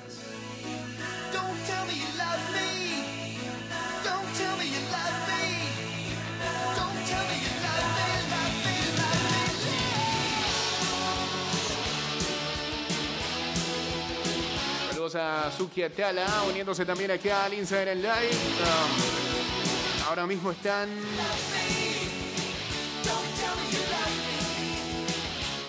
A 15.15 15.51
Suki 15.51 15.83
Atala, 15.83 16.25
uniéndose 16.47 16.85
también 16.85 17.11
aquí 17.11 17.27
al 17.27 17.53
Insider 17.53 17.97
Live. 17.97 18.31
Um, 18.31 20.07
ahora 20.07 20.25
mismo 20.25 20.51
están 20.51 20.89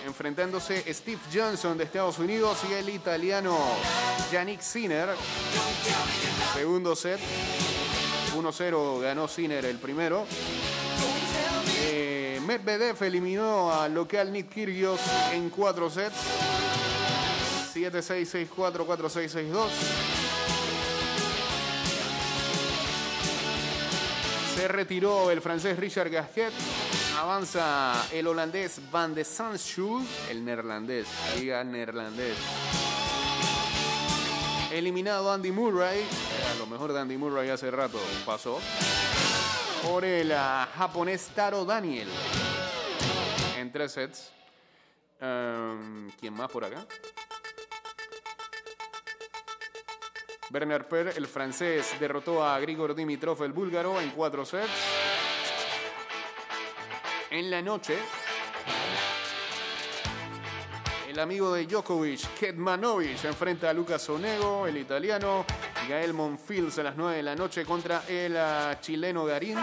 enfrentándose 0.05 0.93
Steve 0.93 1.19
Johnson 1.33 1.77
de 1.77 1.83
Estados 1.83 2.19
Unidos 2.19 2.59
y 2.69 2.73
el 2.73 2.87
italiano 2.89 3.57
Yannick 4.31 4.61
Sinner. 4.61 5.09
Segundo 6.53 6.95
set. 6.95 7.19
1-0 8.35 9.01
ganó 9.01 9.27
Sinner 9.27 9.65
el 9.65 9.77
primero. 9.77 10.25
Eh, 11.81 12.39
Medvedev 12.45 13.03
eliminó 13.03 13.73
al 13.73 13.93
local 13.93 14.31
Nick 14.31 14.49
Kyrgios 14.49 15.01
en 15.33 15.49
4 15.49 15.89
sets. 15.89 16.52
7-6, 17.73 18.49
6-4, 18.55 18.85
4-6, 18.85 19.51
6-2. 19.51 19.69
Se 24.55 24.67
retiró 24.67 25.31
el 25.31 25.41
francés 25.41 25.77
Richard 25.77 26.09
Gasquet. 26.09 26.53
Avanza 27.17 28.07
el 28.11 28.27
holandés 28.27 28.79
Van 28.91 29.13
de 29.13 29.23
Sandschuh, 29.23 30.01
el 30.29 30.43
neerlandés, 30.43 31.07
diga 31.39 31.63
neerlandés. 31.63 32.35
Eliminado 34.71 35.31
Andy 35.31 35.51
Murray, 35.51 36.03
a 36.51 36.55
lo 36.59 36.65
mejor 36.65 36.93
de 36.93 36.99
Andy 36.99 37.17
Murray 37.17 37.49
hace 37.49 37.69
rato 37.69 37.99
pasó, 38.25 38.59
por 39.83 40.03
el 40.03 40.31
ah, 40.31 40.67
japonés 40.75 41.29
Taro 41.35 41.65
Daniel 41.65 42.07
en 43.63 43.71
tres 43.71 43.91
sets. 43.91 44.31
Em, 45.19 46.11
¿Quién 46.19 46.33
más 46.33 46.49
por 46.51 46.65
acá? 46.65 46.85
Bernard 50.53 50.85
Per, 50.85 51.13
el 51.17 51.25
francés, 51.25 51.95
derrotó 51.99 52.45
a 52.45 52.59
Grigor 52.59 52.93
Dimitrov, 52.93 53.41
el 53.41 53.53
búlgaro, 53.53 53.99
en 53.99 54.11
cuatro 54.11 54.45
sets. 54.45 54.69
En 57.31 57.49
la 57.49 57.59
noche, 57.59 57.97
el 61.09 61.17
amigo 61.17 61.55
de 61.55 61.65
Djokovic, 61.65 62.35
Ketmanovic, 62.39 63.25
enfrenta 63.25 63.71
a 63.71 63.73
Lucas 63.73 64.07
Onego, 64.09 64.67
el 64.67 64.77
italiano. 64.77 65.43
Gael 65.89 66.13
Monfils 66.13 66.77
a 66.77 66.83
las 66.83 66.95
9 66.95 67.17
de 67.17 67.23
la 67.23 67.35
noche 67.35 67.65
contra 67.65 68.03
el 68.07 68.37
ah, 68.37 68.77
chileno 68.79 69.25
Garín. 69.25 69.57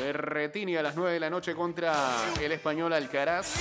Berretini 0.00 0.76
a 0.76 0.82
las 0.82 0.96
9 0.96 1.12
de 1.12 1.20
la 1.20 1.28
noche 1.28 1.54
contra 1.54 1.94
el 2.40 2.52
español 2.52 2.94
Alcaraz. 2.94 3.54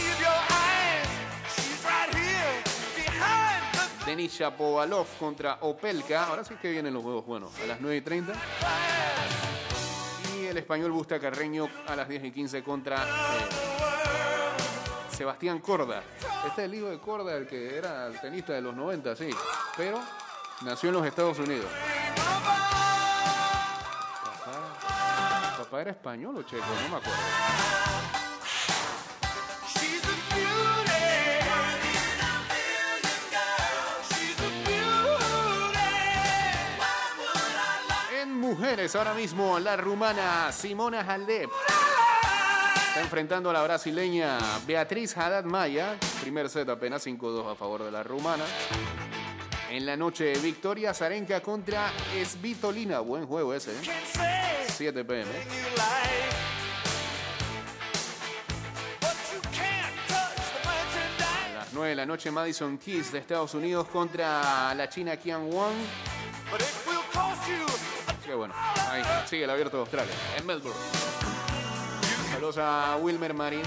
Denis 4.05 4.33
Shapovalov 4.37 5.07
contra 5.17 5.57
Opelka. 5.61 6.27
Ahora 6.27 6.43
sí 6.43 6.53
que 6.61 6.69
vienen 6.69 6.93
los 6.93 7.01
juegos 7.01 7.25
buenos. 7.25 7.51
A 7.63 7.65
las 7.65 7.81
9 7.81 7.97
y 7.97 8.01
30. 8.01 8.33
Y 10.37 10.45
el 10.45 10.57
español 10.57 10.91
Busta 10.91 11.19
Carreño 11.19 11.67
a 11.87 11.95
las 11.95 12.07
10 12.07 12.25
y 12.25 12.31
15 12.31 12.63
contra 12.63 13.03
eh, 13.03 13.07
Sebastián 15.09 15.59
Corda. 15.59 16.03
Este 16.45 16.61
es 16.61 16.65
el 16.69 16.75
hijo 16.75 16.87
de 16.87 16.99
Corda, 16.99 17.35
el 17.35 17.47
que 17.47 17.77
era 17.77 18.05
el 18.05 18.21
tenista 18.21 18.53
de 18.53 18.61
los 18.61 18.75
90, 18.75 19.15
sí. 19.15 19.29
Pero 19.75 19.99
nació 20.61 20.89
en 20.89 20.95
los 20.95 21.05
Estados 21.07 21.39
Unidos. 21.39 21.65
Papá, 24.23 25.55
papá 25.57 25.81
era 25.81 25.91
español 25.91 26.37
o 26.37 26.43
checo, 26.43 26.65
no 26.83 26.89
me 26.89 26.97
acuerdo. 26.97 28.24
Mujeres, 38.45 38.95
ahora 38.95 39.13
mismo 39.13 39.59
la 39.59 39.75
rumana 39.75 40.51
Simona 40.51 41.01
Halep 41.01 41.49
está 42.95 43.01
enfrentando 43.01 43.49
a 43.49 43.53
la 43.53 43.63
brasileña 43.63 44.37
Beatriz 44.65 45.17
Haddad 45.17 45.43
Maya. 45.43 45.97
Primer 46.21 46.49
set 46.49 46.69
apenas 46.69 47.05
5-2 47.05 47.51
a 47.51 47.55
favor 47.55 47.83
de 47.83 47.91
la 47.91 48.03
rumana. 48.03 48.45
En 49.69 49.85
la 49.85 49.97
noche, 49.97 50.31
Victoria 50.41 50.93
Zarenka 50.93 51.41
contra 51.41 51.91
Svitolina. 52.23 52.99
Buen 52.99 53.25
juego 53.25 53.53
ese, 53.53 53.71
¿eh? 53.71 54.67
7 54.69 55.03
pm. 55.03 55.29
A 61.19 61.53
las 61.53 61.73
9 61.73 61.89
de 61.89 61.95
la 61.95 62.05
noche, 62.05 62.31
Madison 62.31 62.77
Keys 62.77 63.11
de 63.11 63.19
Estados 63.19 63.55
Unidos 63.55 63.87
contra 63.89 64.73
la 64.73 64.87
China 64.87 65.17
Qian 65.17 65.51
Wang. 65.51 65.75
Ahí 68.95 69.03
sigue 69.27 69.43
el 69.43 69.49
abierto 69.49 69.75
de 69.75 69.81
Australia, 69.81 70.13
en 70.37 70.45
Melbourne. 70.45 70.79
Saludos 72.31 72.57
a 72.57 72.95
Wilmer 73.01 73.33
Marín. 73.33 73.63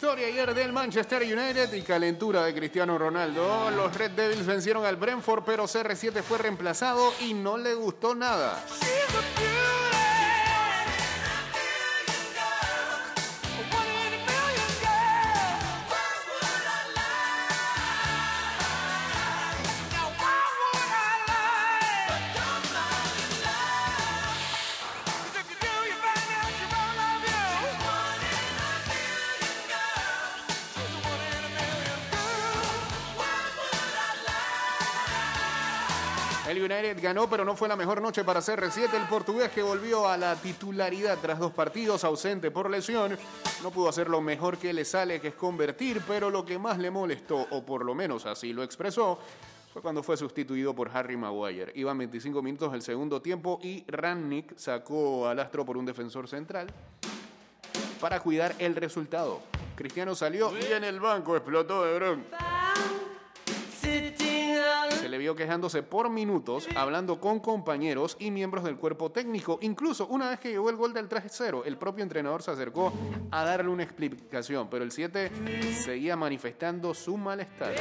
Victoria 0.00 0.28
ayer 0.28 0.54
del 0.54 0.72
Manchester 0.72 1.20
United 1.20 1.74
y 1.74 1.82
calentura 1.82 2.42
de 2.42 2.54
Cristiano 2.54 2.96
Ronaldo. 2.96 3.70
Los 3.70 3.94
Red 3.94 4.12
Devils 4.12 4.46
vencieron 4.46 4.86
al 4.86 4.96
Brentford, 4.96 5.42
pero 5.44 5.64
CR7 5.64 6.22
fue 6.22 6.38
reemplazado 6.38 7.12
y 7.20 7.34
no 7.34 7.58
le 7.58 7.74
gustó 7.74 8.14
nada. 8.14 8.64
El 36.50 36.58
United 36.58 37.00
ganó, 37.00 37.30
pero 37.30 37.44
no 37.44 37.54
fue 37.54 37.68
la 37.68 37.76
mejor 37.76 38.02
noche 38.02 38.24
para 38.24 38.40
CR7. 38.40 38.92
El 38.94 39.06
portugués 39.06 39.50
que 39.50 39.62
volvió 39.62 40.08
a 40.08 40.16
la 40.16 40.34
titularidad 40.34 41.16
tras 41.22 41.38
dos 41.38 41.52
partidos, 41.52 42.02
ausente 42.02 42.50
por 42.50 42.68
lesión, 42.68 43.16
no 43.62 43.70
pudo 43.70 43.88
hacer 43.88 44.08
lo 44.08 44.20
mejor 44.20 44.58
que 44.58 44.72
le 44.72 44.84
sale, 44.84 45.20
que 45.20 45.28
es 45.28 45.34
convertir, 45.34 46.02
pero 46.08 46.28
lo 46.28 46.44
que 46.44 46.58
más 46.58 46.78
le 46.78 46.90
molestó, 46.90 47.46
o 47.50 47.64
por 47.64 47.84
lo 47.84 47.94
menos 47.94 48.26
así 48.26 48.52
lo 48.52 48.64
expresó, 48.64 49.20
fue 49.72 49.80
cuando 49.80 50.02
fue 50.02 50.16
sustituido 50.16 50.74
por 50.74 50.90
Harry 50.92 51.16
Maguire. 51.16 51.70
Iban 51.76 51.96
25 51.98 52.42
minutos 52.42 52.72
del 52.72 52.82
segundo 52.82 53.22
tiempo 53.22 53.60
y 53.62 53.84
Rannick 53.86 54.58
sacó 54.58 55.28
al 55.28 55.38
astro 55.38 55.64
por 55.64 55.76
un 55.76 55.86
defensor 55.86 56.26
central 56.26 56.66
para 58.00 58.18
cuidar 58.18 58.56
el 58.58 58.74
resultado. 58.74 59.40
Cristiano 59.76 60.16
salió 60.16 60.52
y 60.58 60.72
en 60.72 60.82
el 60.82 60.98
banco 60.98 61.36
explotó 61.36 61.84
de 61.84 61.94
bronca. 61.94 62.59
Le 65.10 65.18
vio 65.18 65.34
quejándose 65.34 65.82
por 65.82 66.08
minutos, 66.08 66.68
hablando 66.76 67.18
con 67.18 67.40
compañeros 67.40 68.16
y 68.20 68.30
miembros 68.30 68.62
del 68.62 68.76
cuerpo 68.76 69.10
técnico. 69.10 69.58
Incluso 69.60 70.06
una 70.06 70.30
vez 70.30 70.38
que 70.38 70.50
llegó 70.50 70.70
el 70.70 70.76
gol 70.76 70.92
del 70.92 71.08
3-0, 71.08 71.62
el 71.64 71.76
propio 71.76 72.04
entrenador 72.04 72.44
se 72.44 72.52
acercó 72.52 72.92
a 73.32 73.44
darle 73.44 73.70
una 73.70 73.82
explicación, 73.82 74.68
pero 74.70 74.84
el 74.84 74.92
7 74.92 75.32
seguía 75.74 76.14
manifestando 76.14 76.94
su 76.94 77.16
malestar. 77.16 77.74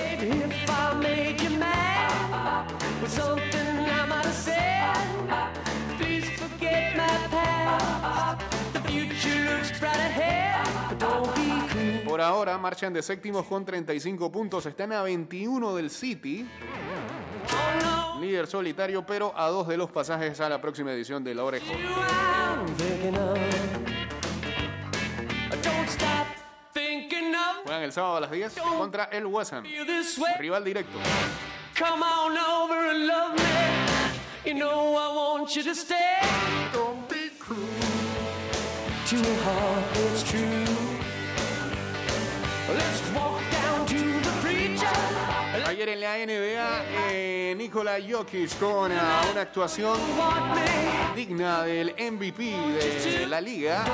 Por 12.08 12.22
ahora 12.22 12.58
marchan 12.58 12.92
de 12.92 13.04
séptimos 13.04 13.46
con 13.46 13.64
35 13.64 14.32
puntos, 14.32 14.66
están 14.66 14.92
a 14.94 15.04
21 15.04 15.76
del 15.76 15.92
City. 15.92 16.44
Líder 18.20 18.48
solitario, 18.48 19.06
pero 19.06 19.34
a 19.36 19.48
dos 19.48 19.68
de 19.68 19.78
los 19.78 19.90
pasajes 19.90 20.40
a 20.42 20.50
la 20.50 20.60
próxima 20.60 20.92
edición 20.92 21.24
de 21.24 21.36
La 21.36 21.44
Oreja. 21.44 21.74
Juegan 27.64 27.84
el 27.84 27.92
sábado 27.92 28.18
a 28.18 28.20
las 28.22 28.32
10 28.32 28.56
contra 28.78 29.06
el 29.06 29.26
Ham, 29.26 29.64
rival 30.40 30.64
directo. 30.64 31.00
Come 31.78 32.04
on 32.04 32.38
over 32.38 32.90
and 32.90 33.08
love 33.08 33.36
me. 33.36 33.80
You 34.46 34.54
know 34.54 34.98
I 34.98 35.16
want 35.16 35.56
you 35.56 35.64
to 35.64 35.74
stay. 35.74 36.20
Don't 36.74 37.08
be 37.08 37.30
cruel 37.40 37.60
to 39.08 39.16
a 39.16 39.36
heart 39.44 39.94
that's 39.94 40.24
true. 40.24 40.66
Let's 42.68 43.02
walk 43.16 43.42
down 43.52 43.86
to 43.86 43.96
the 43.96 44.32
preacher. 44.42 44.88
Ayer 45.68 45.90
en 45.90 46.00
la 46.02 46.18
NBA, 46.18 46.84
eh, 47.12 47.29
Nikola 47.56 47.98
Jokic 48.00 48.60
con 48.60 48.92
una 48.92 49.42
actuación 49.42 49.98
digna 51.16 51.64
del 51.64 51.90
MVP 51.92 52.44
de 52.44 53.28
la 53.28 53.42
liga. 53.42 53.86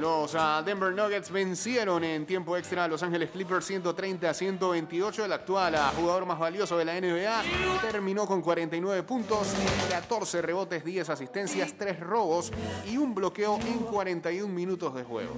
Los 0.00 0.34
ah, 0.34 0.62
Denver 0.64 0.92
Nuggets 0.92 1.30
vencieron 1.30 2.02
en 2.02 2.26
tiempo 2.26 2.56
extra 2.56 2.84
a 2.84 2.88
Los 2.88 3.02
Ángeles 3.02 3.30
Clippers 3.30 3.64
130 3.64 4.28
a 4.28 4.34
128. 4.34 5.24
El 5.24 5.32
actual 5.32 5.74
ah, 5.76 5.92
jugador 5.96 6.26
más 6.26 6.38
valioso 6.38 6.76
de 6.76 6.84
la 6.84 7.00
NBA 7.00 7.42
terminó 7.90 8.26
con 8.26 8.42
49 8.42 9.02
puntos, 9.04 9.54
14 9.88 10.42
rebotes, 10.42 10.84
10 10.84 11.08
asistencias, 11.10 11.74
3 11.78 12.00
robos 12.00 12.52
y 12.86 12.96
un 12.96 13.14
bloqueo 13.14 13.58
en 13.60 13.78
41 13.78 14.52
minutos 14.52 14.94
de 14.94 15.04
juego. 15.04 15.34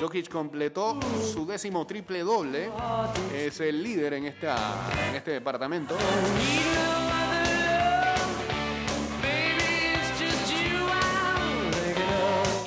Jokic 0.00 0.28
completó 0.28 0.98
su 1.32 1.46
décimo 1.46 1.86
triple 1.86 2.20
doble. 2.20 2.70
Es 3.34 3.60
el 3.60 3.82
líder 3.82 4.14
en, 4.14 4.26
este 4.26 5.30
departamento. 5.30 5.96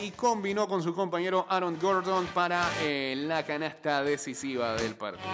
Y 0.02 0.12
combinó 0.12 0.68
con 0.68 0.84
su 0.84 0.94
compañero 0.94 1.46
Aaron 1.50 1.78
Gordon 1.80 2.28
para 2.28 2.70
eh, 2.82 3.16
la 3.18 3.44
canasta 3.44 4.04
decisiva 4.04 4.76
del 4.76 4.96
partido. 4.96 5.30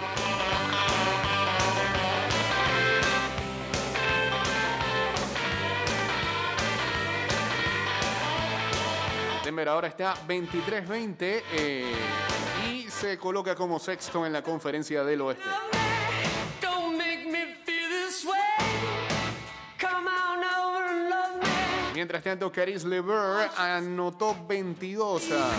Denver 9.56 9.68
ahora 9.70 9.88
está 9.88 10.14
23-20 10.28 11.42
eh, 11.52 11.90
y 12.70 12.82
se 12.90 13.16
coloca 13.16 13.54
como 13.54 13.78
sexto 13.78 14.26
en 14.26 14.34
la 14.34 14.42
conferencia 14.42 15.02
del 15.02 15.22
oeste. 15.22 15.44
Mientras 21.94 22.22
tanto, 22.22 22.52
Caris 22.52 22.84
LeVer 22.84 23.48
anotó 23.56 24.36
22 24.46 25.22
a- 25.32 25.50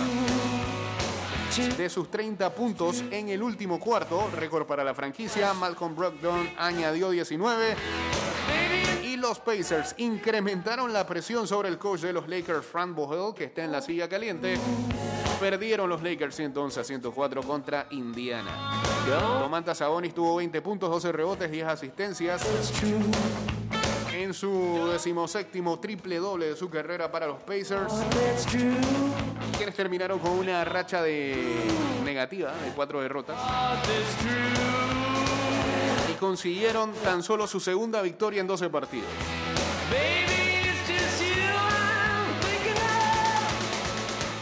de 1.76 1.90
sus 1.90 2.12
30 2.12 2.54
puntos 2.54 3.04
en 3.10 3.30
el 3.30 3.42
último 3.42 3.80
cuarto, 3.80 4.30
récord 4.36 4.68
para 4.68 4.84
la 4.84 4.94
franquicia. 4.94 5.56
Malcolm 5.56 5.96
Brogdon 5.96 6.48
añadió 6.60 7.10
19. 7.10 7.76
Los 9.28 9.40
Pacers 9.40 9.94
incrementaron 9.98 10.94
la 10.94 11.06
presión 11.06 11.50
sobre 11.50 11.68
el 11.68 11.78
coach 11.78 12.00
de 12.00 12.14
los 12.14 12.30
Lakers, 12.30 12.66
Frank 12.66 12.96
Vogel, 12.96 13.36
que 13.36 13.44
está 13.44 13.62
en 13.62 13.74
la 13.74 13.82
silla 13.82 14.08
caliente. 14.08 14.58
Perdieron 15.38 15.90
los 15.90 16.02
Lakers 16.02 16.34
111 16.34 16.80
a 16.80 16.84
104 16.86 17.44
contra 17.44 17.88
Indiana. 17.90 18.82
Domantas 19.42 19.80
Sabonis 19.80 20.14
tuvo 20.14 20.38
20 20.38 20.62
puntos, 20.62 20.90
12 20.90 21.12
rebotes, 21.12 21.52
10 21.52 21.68
asistencias. 21.68 22.42
En 24.14 24.34
su 24.34 24.88
decimoséptimo 24.94 25.78
triple 25.78 26.20
doble 26.20 26.46
de 26.46 26.56
su 26.56 26.70
carrera 26.70 27.12
para 27.12 27.28
los 27.28 27.42
Pacers. 27.42 27.92
Quienes 29.58 29.76
terminaron 29.76 30.20
con 30.20 30.32
una 30.32 30.64
racha 30.64 31.02
de 31.02 31.36
negativa 32.06 32.54
de 32.64 32.72
cuatro 32.72 33.02
derrotas. 33.02 33.38
Consiguieron 36.20 36.94
tan 37.04 37.22
solo 37.22 37.46
su 37.46 37.60
segunda 37.60 38.02
victoria 38.02 38.42
en 38.42 38.48
12 38.48 38.70
partidos. 38.70 39.08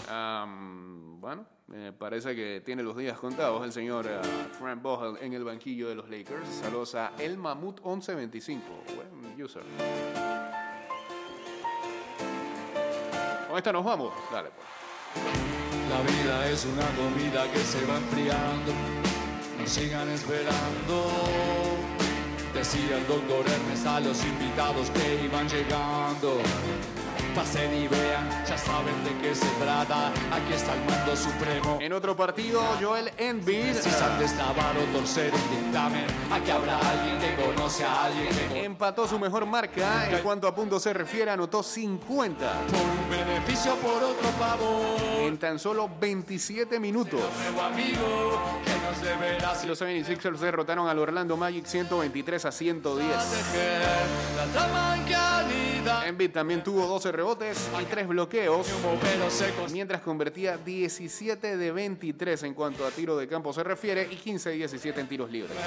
Am, 0.07 1.19
bueno, 1.19 1.45
parece 1.97 2.35
que 2.35 2.61
tiene 2.65 2.81
los 2.81 2.95
días 2.95 3.17
contados 3.17 3.63
el 3.65 3.73
señor 3.73 4.05
eh, 4.07 4.19
Frank 4.57 4.81
Vogel 4.81 5.17
en 5.21 5.33
el 5.33 5.43
banquillo 5.43 5.89
de 5.89 5.95
los 5.95 6.09
Lakers. 6.09 6.47
Saludos 6.47 6.95
a 6.95 7.11
El 7.19 7.37
Mamut 7.37 7.81
1125. 7.81 8.63
Buen 8.95 9.43
user. 9.43 9.63
Con 13.49 13.57
esta 13.57 13.73
nos 13.73 13.83
vamos. 13.83 14.13
Dale, 14.31 14.49
pues. 14.49 14.67
La 15.89 16.01
vida 16.01 16.49
es 16.49 16.65
una 16.65 16.87
comida 16.95 17.51
que 17.51 17.59
se 17.59 17.85
va 17.85 17.97
enfriando. 17.97 18.94
No 19.59 19.67
sigan 19.67 20.09
esperando. 20.09 21.11
Decía 22.53 22.97
el 22.97 23.07
doctor 23.07 23.45
Hermes 23.47 23.85
a 23.85 23.99
los 23.99 24.23
invitados 24.23 24.89
que 24.91 25.25
iban 25.25 25.47
llegando. 25.47 26.39
Pasen 27.35 27.73
y 27.73 27.85
vean, 27.89 28.29
ya 28.47 28.57
saben 28.57 29.03
de 29.03 29.11
qué 29.21 29.35
se 29.35 29.45
trata. 29.59 30.07
Aquí 30.07 30.53
está 30.53 30.73
el 30.73 30.85
mando 30.85 31.17
supremo. 31.17 31.79
En 31.81 31.91
otro 31.91 32.15
partido, 32.15 32.61
Joel 32.81 33.11
Embiid 33.17 33.73
Si 33.73 33.89
han 33.89 34.17
destrabar 34.19 34.73
o 34.77 34.97
torcer 34.97 35.33
un 35.33 35.63
dictamen, 35.65 36.05
aquí 36.31 36.49
habrá 36.49 36.77
alguien 36.77 37.19
que 37.19 37.35
conoce 37.43 37.83
a 37.83 38.05
alguien 38.05 38.29
que 38.53 38.63
empató 38.63 39.05
su 39.05 39.19
mejor 39.19 39.45
marca. 39.45 40.09
En 40.09 40.23
cuanto 40.23 40.47
a 40.47 40.55
puntos 40.55 40.81
se 40.81 40.93
refiere, 40.93 41.29
anotó 41.29 41.61
50 41.61 42.53
por 42.67 42.79
un 42.79 43.09
beneficio, 43.09 43.75
por 43.75 44.01
otro 44.01 44.29
favor. 44.39 45.27
en 45.27 45.37
tan 45.37 45.59
solo 45.59 45.89
27 45.99 46.79
minutos. 46.79 47.19
Nuevo 47.19 47.61
amigo 47.61 48.61
que 48.63 48.74
Los 49.65 49.81
76ers 49.81 50.37
derrotaron 50.37 50.87
al 50.87 50.99
Orlando 50.99 51.35
Magic 51.37 51.65
123 51.65 52.45
a 52.45 52.51
110. 52.51 53.07
proteger. 53.07 53.81
La 54.37 54.45
trama 54.53 54.95
en 54.97 55.03
calidad. 55.03 56.07
Embiid 56.07 56.31
también 56.31 56.63
tuvo 56.63 56.85
12 56.85 57.11
rebotes 57.11 57.69
y 57.81 57.85
3 57.85 58.07
bloqueos, 58.07 58.67
mientras 59.71 60.01
convertía 60.01 60.57
17 60.57 61.57
de 61.57 61.71
23 61.71 62.43
en 62.43 62.53
cuanto 62.53 62.85
a 62.85 62.91
tiro 62.91 63.17
de 63.17 63.27
campo 63.27 63.53
se 63.53 63.63
refiere 63.63 64.07
y 64.09 64.15
15 64.15 64.49
de 64.49 64.55
17 64.55 65.01
en 65.01 65.07
tiros 65.07 65.31
libres. 65.31 65.57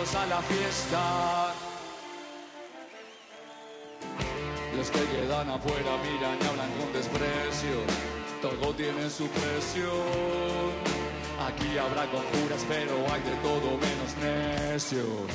A 0.00 0.26
la 0.26 0.40
fiesta. 0.40 1.52
Los 4.74 4.90
que 4.90 5.04
quedan 5.04 5.50
afuera 5.50 5.98
miran 6.02 6.38
y 6.40 6.46
hablan 6.46 6.70
con 6.78 6.90
desprecio. 6.94 7.76
Todo 8.40 8.74
tiene 8.74 9.10
su 9.10 9.26
precio. 9.28 9.90
Aquí 11.46 11.76
habrá 11.76 12.10
conjuras, 12.10 12.64
pero 12.66 12.94
hay 13.12 13.20
de 13.20 13.36
todo 13.42 13.76
menos 13.76 14.16
necios. 14.22 15.30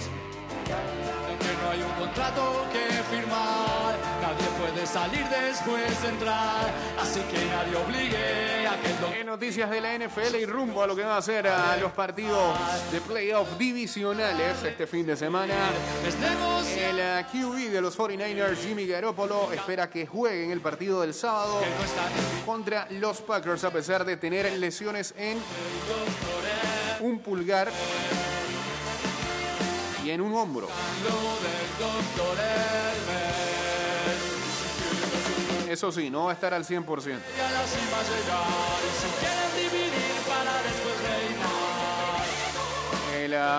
Aunque 0.72 1.48
no 1.62 1.70
hay 1.72 1.82
un 1.82 1.92
contrato 1.92 2.66
que 2.72 3.04
firmar, 3.16 3.96
nadie 4.22 4.48
puede 4.60 4.86
salir 4.86 5.26
después 5.30 6.02
de 6.02 6.10
entrar. 6.10 6.74
Así 7.00 7.20
que 7.22 7.46
nadie 7.46 7.76
obligue 7.76 8.68
a 8.68 8.82
que 8.82 9.20
En 9.20 9.28
noticias 9.28 9.70
de 9.70 9.82
la 9.82 9.98
NFL 9.98 10.36
y 10.36 10.46
rumbo 10.46 10.82
a 10.82 10.88
lo 10.88 10.96
que 10.96 11.04
van 11.04 11.18
a 11.18 11.22
ser 11.22 11.48
a 11.48 11.78
los 11.78 11.92
partidos 11.92 12.58
de 12.92 13.02
playoff 13.02 13.58
divisionales 13.58 14.64
este 14.64 14.88
fin 14.88 15.06
de 15.06 15.16
semana. 15.16 15.54
El 16.76 17.00
eh, 17.00 17.26
QB 17.32 17.72
de 17.72 17.82
los 17.82 17.98
49ers, 17.98 18.58
Jimmy 18.58 18.88
Garoppolo, 18.88 19.52
espera 19.52 19.90
que 19.90 20.06
juegue 20.06 20.46
en 20.46 20.52
el 20.52 20.62
partido 20.62 21.02
del 21.02 21.14
sábado 21.14 21.60
que 21.60 22.46
contra 22.46 22.88
los 22.92 23.22
Packers 23.22 23.64
a 23.64 23.72
pesar 23.72 24.06
de 24.06 24.18
tener 24.18 24.52
lesiones 24.54 25.14
en 25.18 25.38
un 27.02 27.20
pulgar 27.20 27.70
y 30.06 30.12
en 30.12 30.22
un 30.22 30.36
hombro. 30.36 30.68
Eso 35.68 35.92
sí, 35.92 36.12
no 36.12 36.26
va 36.26 36.32
a 36.32 36.34
estar 36.34 36.54
al 36.54 36.64
100%. 36.64 36.86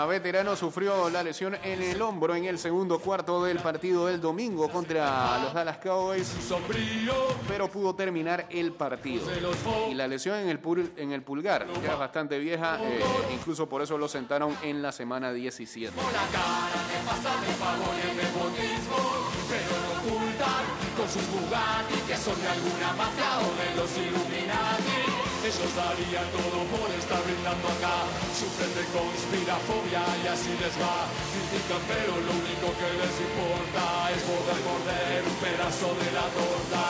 Veterano 0.08 0.56
sufrió 0.56 1.10
la 1.10 1.22
lesión 1.22 1.56
en 1.62 1.82
el 1.82 2.00
hombro 2.00 2.34
en 2.34 2.44
el 2.44 2.58
segundo 2.58 2.98
cuarto 2.98 3.44
del 3.44 3.58
partido 3.58 4.06
del 4.06 4.20
domingo 4.20 4.68
contra 4.70 5.38
los 5.42 5.52
Dallas 5.54 5.78
Cowboys, 5.78 6.28
pero 7.48 7.68
pudo 7.70 7.94
terminar 7.94 8.46
el 8.50 8.72
partido. 8.72 9.26
Y 9.90 9.94
la 9.94 10.08
lesión 10.08 10.36
en 10.38 10.48
el, 10.48 10.60
pul- 10.62 10.90
en 10.96 11.12
el 11.12 11.22
pulgar, 11.22 11.66
ya 11.82 11.92
es 11.92 11.98
bastante 11.98 12.38
vieja, 12.38 12.78
eh, 12.82 13.00
incluso 13.34 13.68
por 13.68 13.82
eso 13.82 13.98
lo 13.98 14.08
sentaron 14.08 14.56
en 14.62 14.82
la 14.82 14.92
semana 14.92 15.32
17. 15.32 15.92
la 15.96 16.02
cara 16.02 16.82
de 16.88 17.06
pasar 17.06 17.44
el 17.44 17.54
favor 17.54 17.94
y 17.96 18.10
el 18.10 18.16
nepotismo, 18.16 18.96
pero 19.48 19.72
no 19.82 20.14
ocultan 20.16 20.64
con 20.96 21.08
sus 21.08 21.22
que 22.06 22.16
son 22.16 22.40
de 22.40 22.48
alguna 22.48 22.92
mafia 22.96 23.38
o 23.38 23.42
de 23.60 23.76
los 23.76 23.90
Illuminati. 23.98 24.95
Ellos 25.46 25.78
darían 25.78 26.26
todo 26.35 26.59
por 26.74 26.90
estar 26.90 27.22
brindando 27.22 27.70
acá. 27.70 28.02
Sufren 28.35 28.66
de 28.74 28.82
conspirafobia 28.90 30.02
y 30.02 30.26
así 30.26 30.50
les 30.59 30.74
va. 30.74 31.06
Critican, 31.06 31.78
pero 31.87 32.18
lo 32.18 32.35
único 32.35 32.66
que 32.74 32.90
les 32.98 33.14
importa 33.14 34.11
es 34.11 34.26
poder 34.26 34.59
morder 34.66 35.22
un 35.22 35.38
pedazo 35.38 35.94
de 36.02 36.11
la 36.18 36.26
torta. 36.35 36.82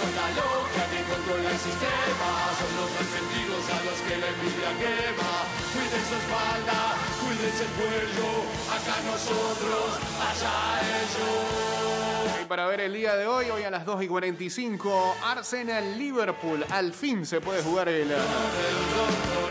Son 0.00 0.10
la 0.16 0.28
loca 0.32 0.82
que 0.88 1.00
controla 1.12 1.52
el 1.52 1.60
sistema. 1.60 2.32
Son 2.56 2.72
los 2.80 2.88
resentidos 2.88 3.64
a 3.68 3.78
los 3.84 3.98
que 4.00 4.16
la 4.16 4.28
envidia 4.32 4.72
quema. 4.80 5.32
Cuiden 5.68 6.04
su 6.08 6.16
espalda, 6.24 6.80
cuídense 7.20 7.68
el 7.68 7.72
cuello. 7.84 8.48
Acá 8.80 8.96
nosotros, 9.12 10.00
allá 10.24 10.56
ellos. 10.88 12.09
Para 12.50 12.66
ver 12.66 12.80
el 12.80 12.92
día 12.92 13.14
de 13.14 13.28
hoy, 13.28 13.48
hoy 13.48 13.62
a 13.62 13.70
las 13.70 13.86
2 13.86 14.02
y 14.02 14.08
45, 14.08 15.18
Arsenal-Liverpool. 15.22 16.66
Al 16.70 16.92
fin 16.92 17.24
se 17.24 17.40
puede 17.40 17.62
jugar 17.62 17.88
el 17.88 18.10
eh, 18.10 18.16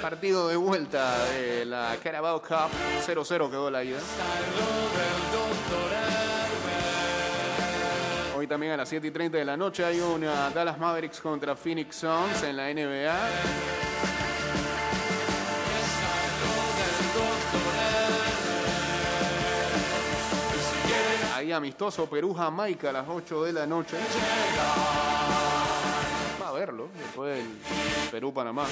partido 0.01 0.49
de 0.49 0.57
vuelta 0.57 1.25
de 1.29 1.63
la 1.63 1.95
Carabao 2.03 2.41
Cup. 2.41 2.69
0-0 3.07 3.49
quedó 3.49 3.71
la 3.71 3.85
ida. 3.85 3.99
Hoy 8.35 8.47
también 8.47 8.73
a 8.73 8.77
las 8.77 8.89
7 8.89 9.07
y 9.07 9.11
30 9.11 9.37
de 9.37 9.45
la 9.45 9.55
noche 9.55 9.85
hay 9.85 10.01
una 10.01 10.49
Dallas 10.49 10.77
Mavericks 10.77 11.21
contra 11.21 11.55
Phoenix 11.55 11.95
Suns 11.95 12.43
en 12.43 12.57
la 12.57 12.65
NBA. 12.65 14.28
Amistoso 21.51 22.09
Perú-Jamaica 22.09 22.89
a 22.89 22.93
las 22.93 23.07
8 23.07 23.43
de 23.43 23.53
la 23.53 23.65
noche. 23.65 23.97
Va 26.41 26.49
a 26.49 26.51
verlo 26.51 26.89
después 26.97 27.37
del 27.37 27.47
Perú-Panamá. 28.11 28.65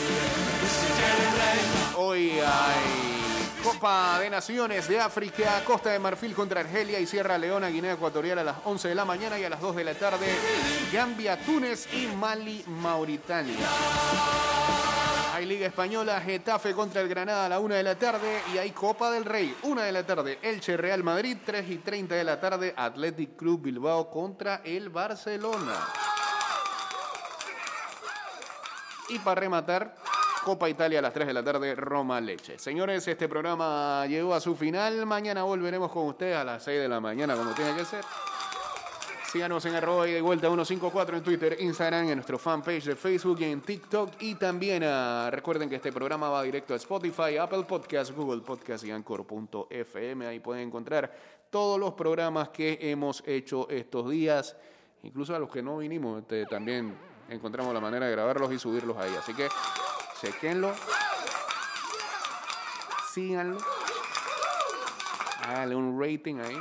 Hoy 1.97 2.31
hay 2.39 3.17
Copa 3.63 4.19
de 4.19 4.29
Naciones 4.29 4.87
de 4.87 4.99
África, 4.99 5.63
Costa 5.65 5.89
de 5.89 5.99
Marfil 5.99 6.33
contra 6.33 6.61
Argelia 6.61 6.99
y 6.99 7.05
Sierra 7.05 7.37
Leona, 7.37 7.67
Guinea 7.67 7.93
Ecuatorial 7.93 8.39
a 8.39 8.43
las 8.43 8.57
11 8.65 8.89
de 8.89 8.95
la 8.95 9.05
mañana 9.05 9.37
y 9.39 9.43
a 9.43 9.49
las 9.49 9.59
2 9.59 9.75
de 9.75 9.83
la 9.83 9.93
tarde 9.93 10.27
Gambia, 10.93 11.37
Túnez 11.39 11.87
y 11.93 12.07
Mali, 12.07 12.63
Mauritania. 12.67 13.55
Española, 15.67 16.19
Getafe 16.21 16.73
contra 16.73 17.01
el 17.01 17.08
Granada 17.08 17.45
a 17.45 17.49
la 17.49 17.60
1 17.60 17.75
de 17.75 17.84
la 17.84 17.95
tarde 17.95 18.41
y 18.53 18.58
hay 18.58 18.71
Copa 18.71 19.12
del 19.12 19.25
Rey, 19.25 19.56
1 19.63 19.82
de 19.82 19.91
la 19.91 20.06
tarde, 20.06 20.39
Elche 20.41 20.75
Real 20.75 21.03
Madrid, 21.03 21.38
3 21.45 21.69
y 21.69 21.77
30 21.77 22.15
de 22.15 22.23
la 22.23 22.39
tarde, 22.39 22.73
Athletic 22.75 23.36
Club 23.36 23.62
Bilbao 23.62 24.10
contra 24.10 24.62
el 24.63 24.89
Barcelona. 24.89 25.75
Y 29.10 29.19
para 29.19 29.41
rematar, 29.41 29.95
Copa 30.43 30.69
Italia 30.69 30.99
a 30.99 31.01
las 31.01 31.13
3 31.13 31.27
de 31.27 31.34
la 31.34 31.43
tarde, 31.43 31.75
Roma 31.75 32.19
Leche. 32.21 32.58
Señores, 32.58 33.08
este 33.08 33.27
programa 33.27 34.06
llegó 34.08 34.34
a 34.34 34.39
su 34.39 34.56
final. 34.56 35.06
Mañana 35.06 35.43
volveremos 35.43 35.91
con 35.91 36.08
ustedes 36.08 36.38
a 36.38 36.43
las 36.43 36.63
6 36.63 36.82
de 36.82 36.89
la 36.89 36.99
mañana, 36.99 37.36
como 37.36 37.51
tiene 37.51 37.75
que 37.75 37.86
ser. 37.86 38.03
Síganos 39.31 39.65
en 39.65 39.75
arroba 39.75 40.07
y 40.07 40.13
de 40.13 40.21
vuelta 40.21 40.47
154 40.47 41.17
en 41.17 41.23
Twitter, 41.23 41.57
Instagram, 41.59 42.07
en 42.07 42.15
nuestro 42.15 42.39
fanpage 42.39 42.85
de 42.85 42.95
Facebook 42.95 43.41
y 43.41 43.43
en 43.43 43.59
TikTok. 43.59 44.13
Y 44.21 44.35
también 44.35 44.83
ah, 44.85 45.27
recuerden 45.29 45.69
que 45.69 45.75
este 45.75 45.91
programa 45.91 46.29
va 46.29 46.43
directo 46.43 46.73
a 46.73 46.77
Spotify, 46.77 47.35
Apple 47.37 47.63
Podcasts, 47.63 48.15
Google 48.15 48.41
Podcasts 48.41 48.87
y 48.87 48.91
Anchor.fm. 48.91 50.25
Ahí 50.25 50.39
pueden 50.39 50.67
encontrar 50.67 51.13
todos 51.49 51.77
los 51.77 51.93
programas 51.93 52.49
que 52.49 52.77
hemos 52.79 53.21
hecho 53.27 53.67
estos 53.69 54.09
días. 54.09 54.55
Incluso 55.03 55.35
a 55.35 55.39
los 55.39 55.49
que 55.49 55.61
no 55.61 55.77
vinimos, 55.77 56.21
este, 56.21 56.45
también 56.45 56.97
encontramos 57.27 57.73
la 57.73 57.81
manera 57.81 58.05
de 58.05 58.13
grabarlos 58.13 58.49
y 58.53 58.57
subirlos 58.57 58.95
ahí. 58.95 59.13
Así 59.19 59.33
que 59.33 59.49
chequenlo, 60.21 60.71
síganlo, 63.11 63.57
háganle 65.43 65.75
un 65.75 66.01
rating 66.01 66.35
ahí 66.39 66.55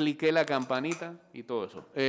clique 0.00 0.32
la 0.32 0.46
campanita 0.46 1.14
y 1.34 1.42
todo 1.42 1.66
eso. 1.66 1.84
Eh, 1.94 2.08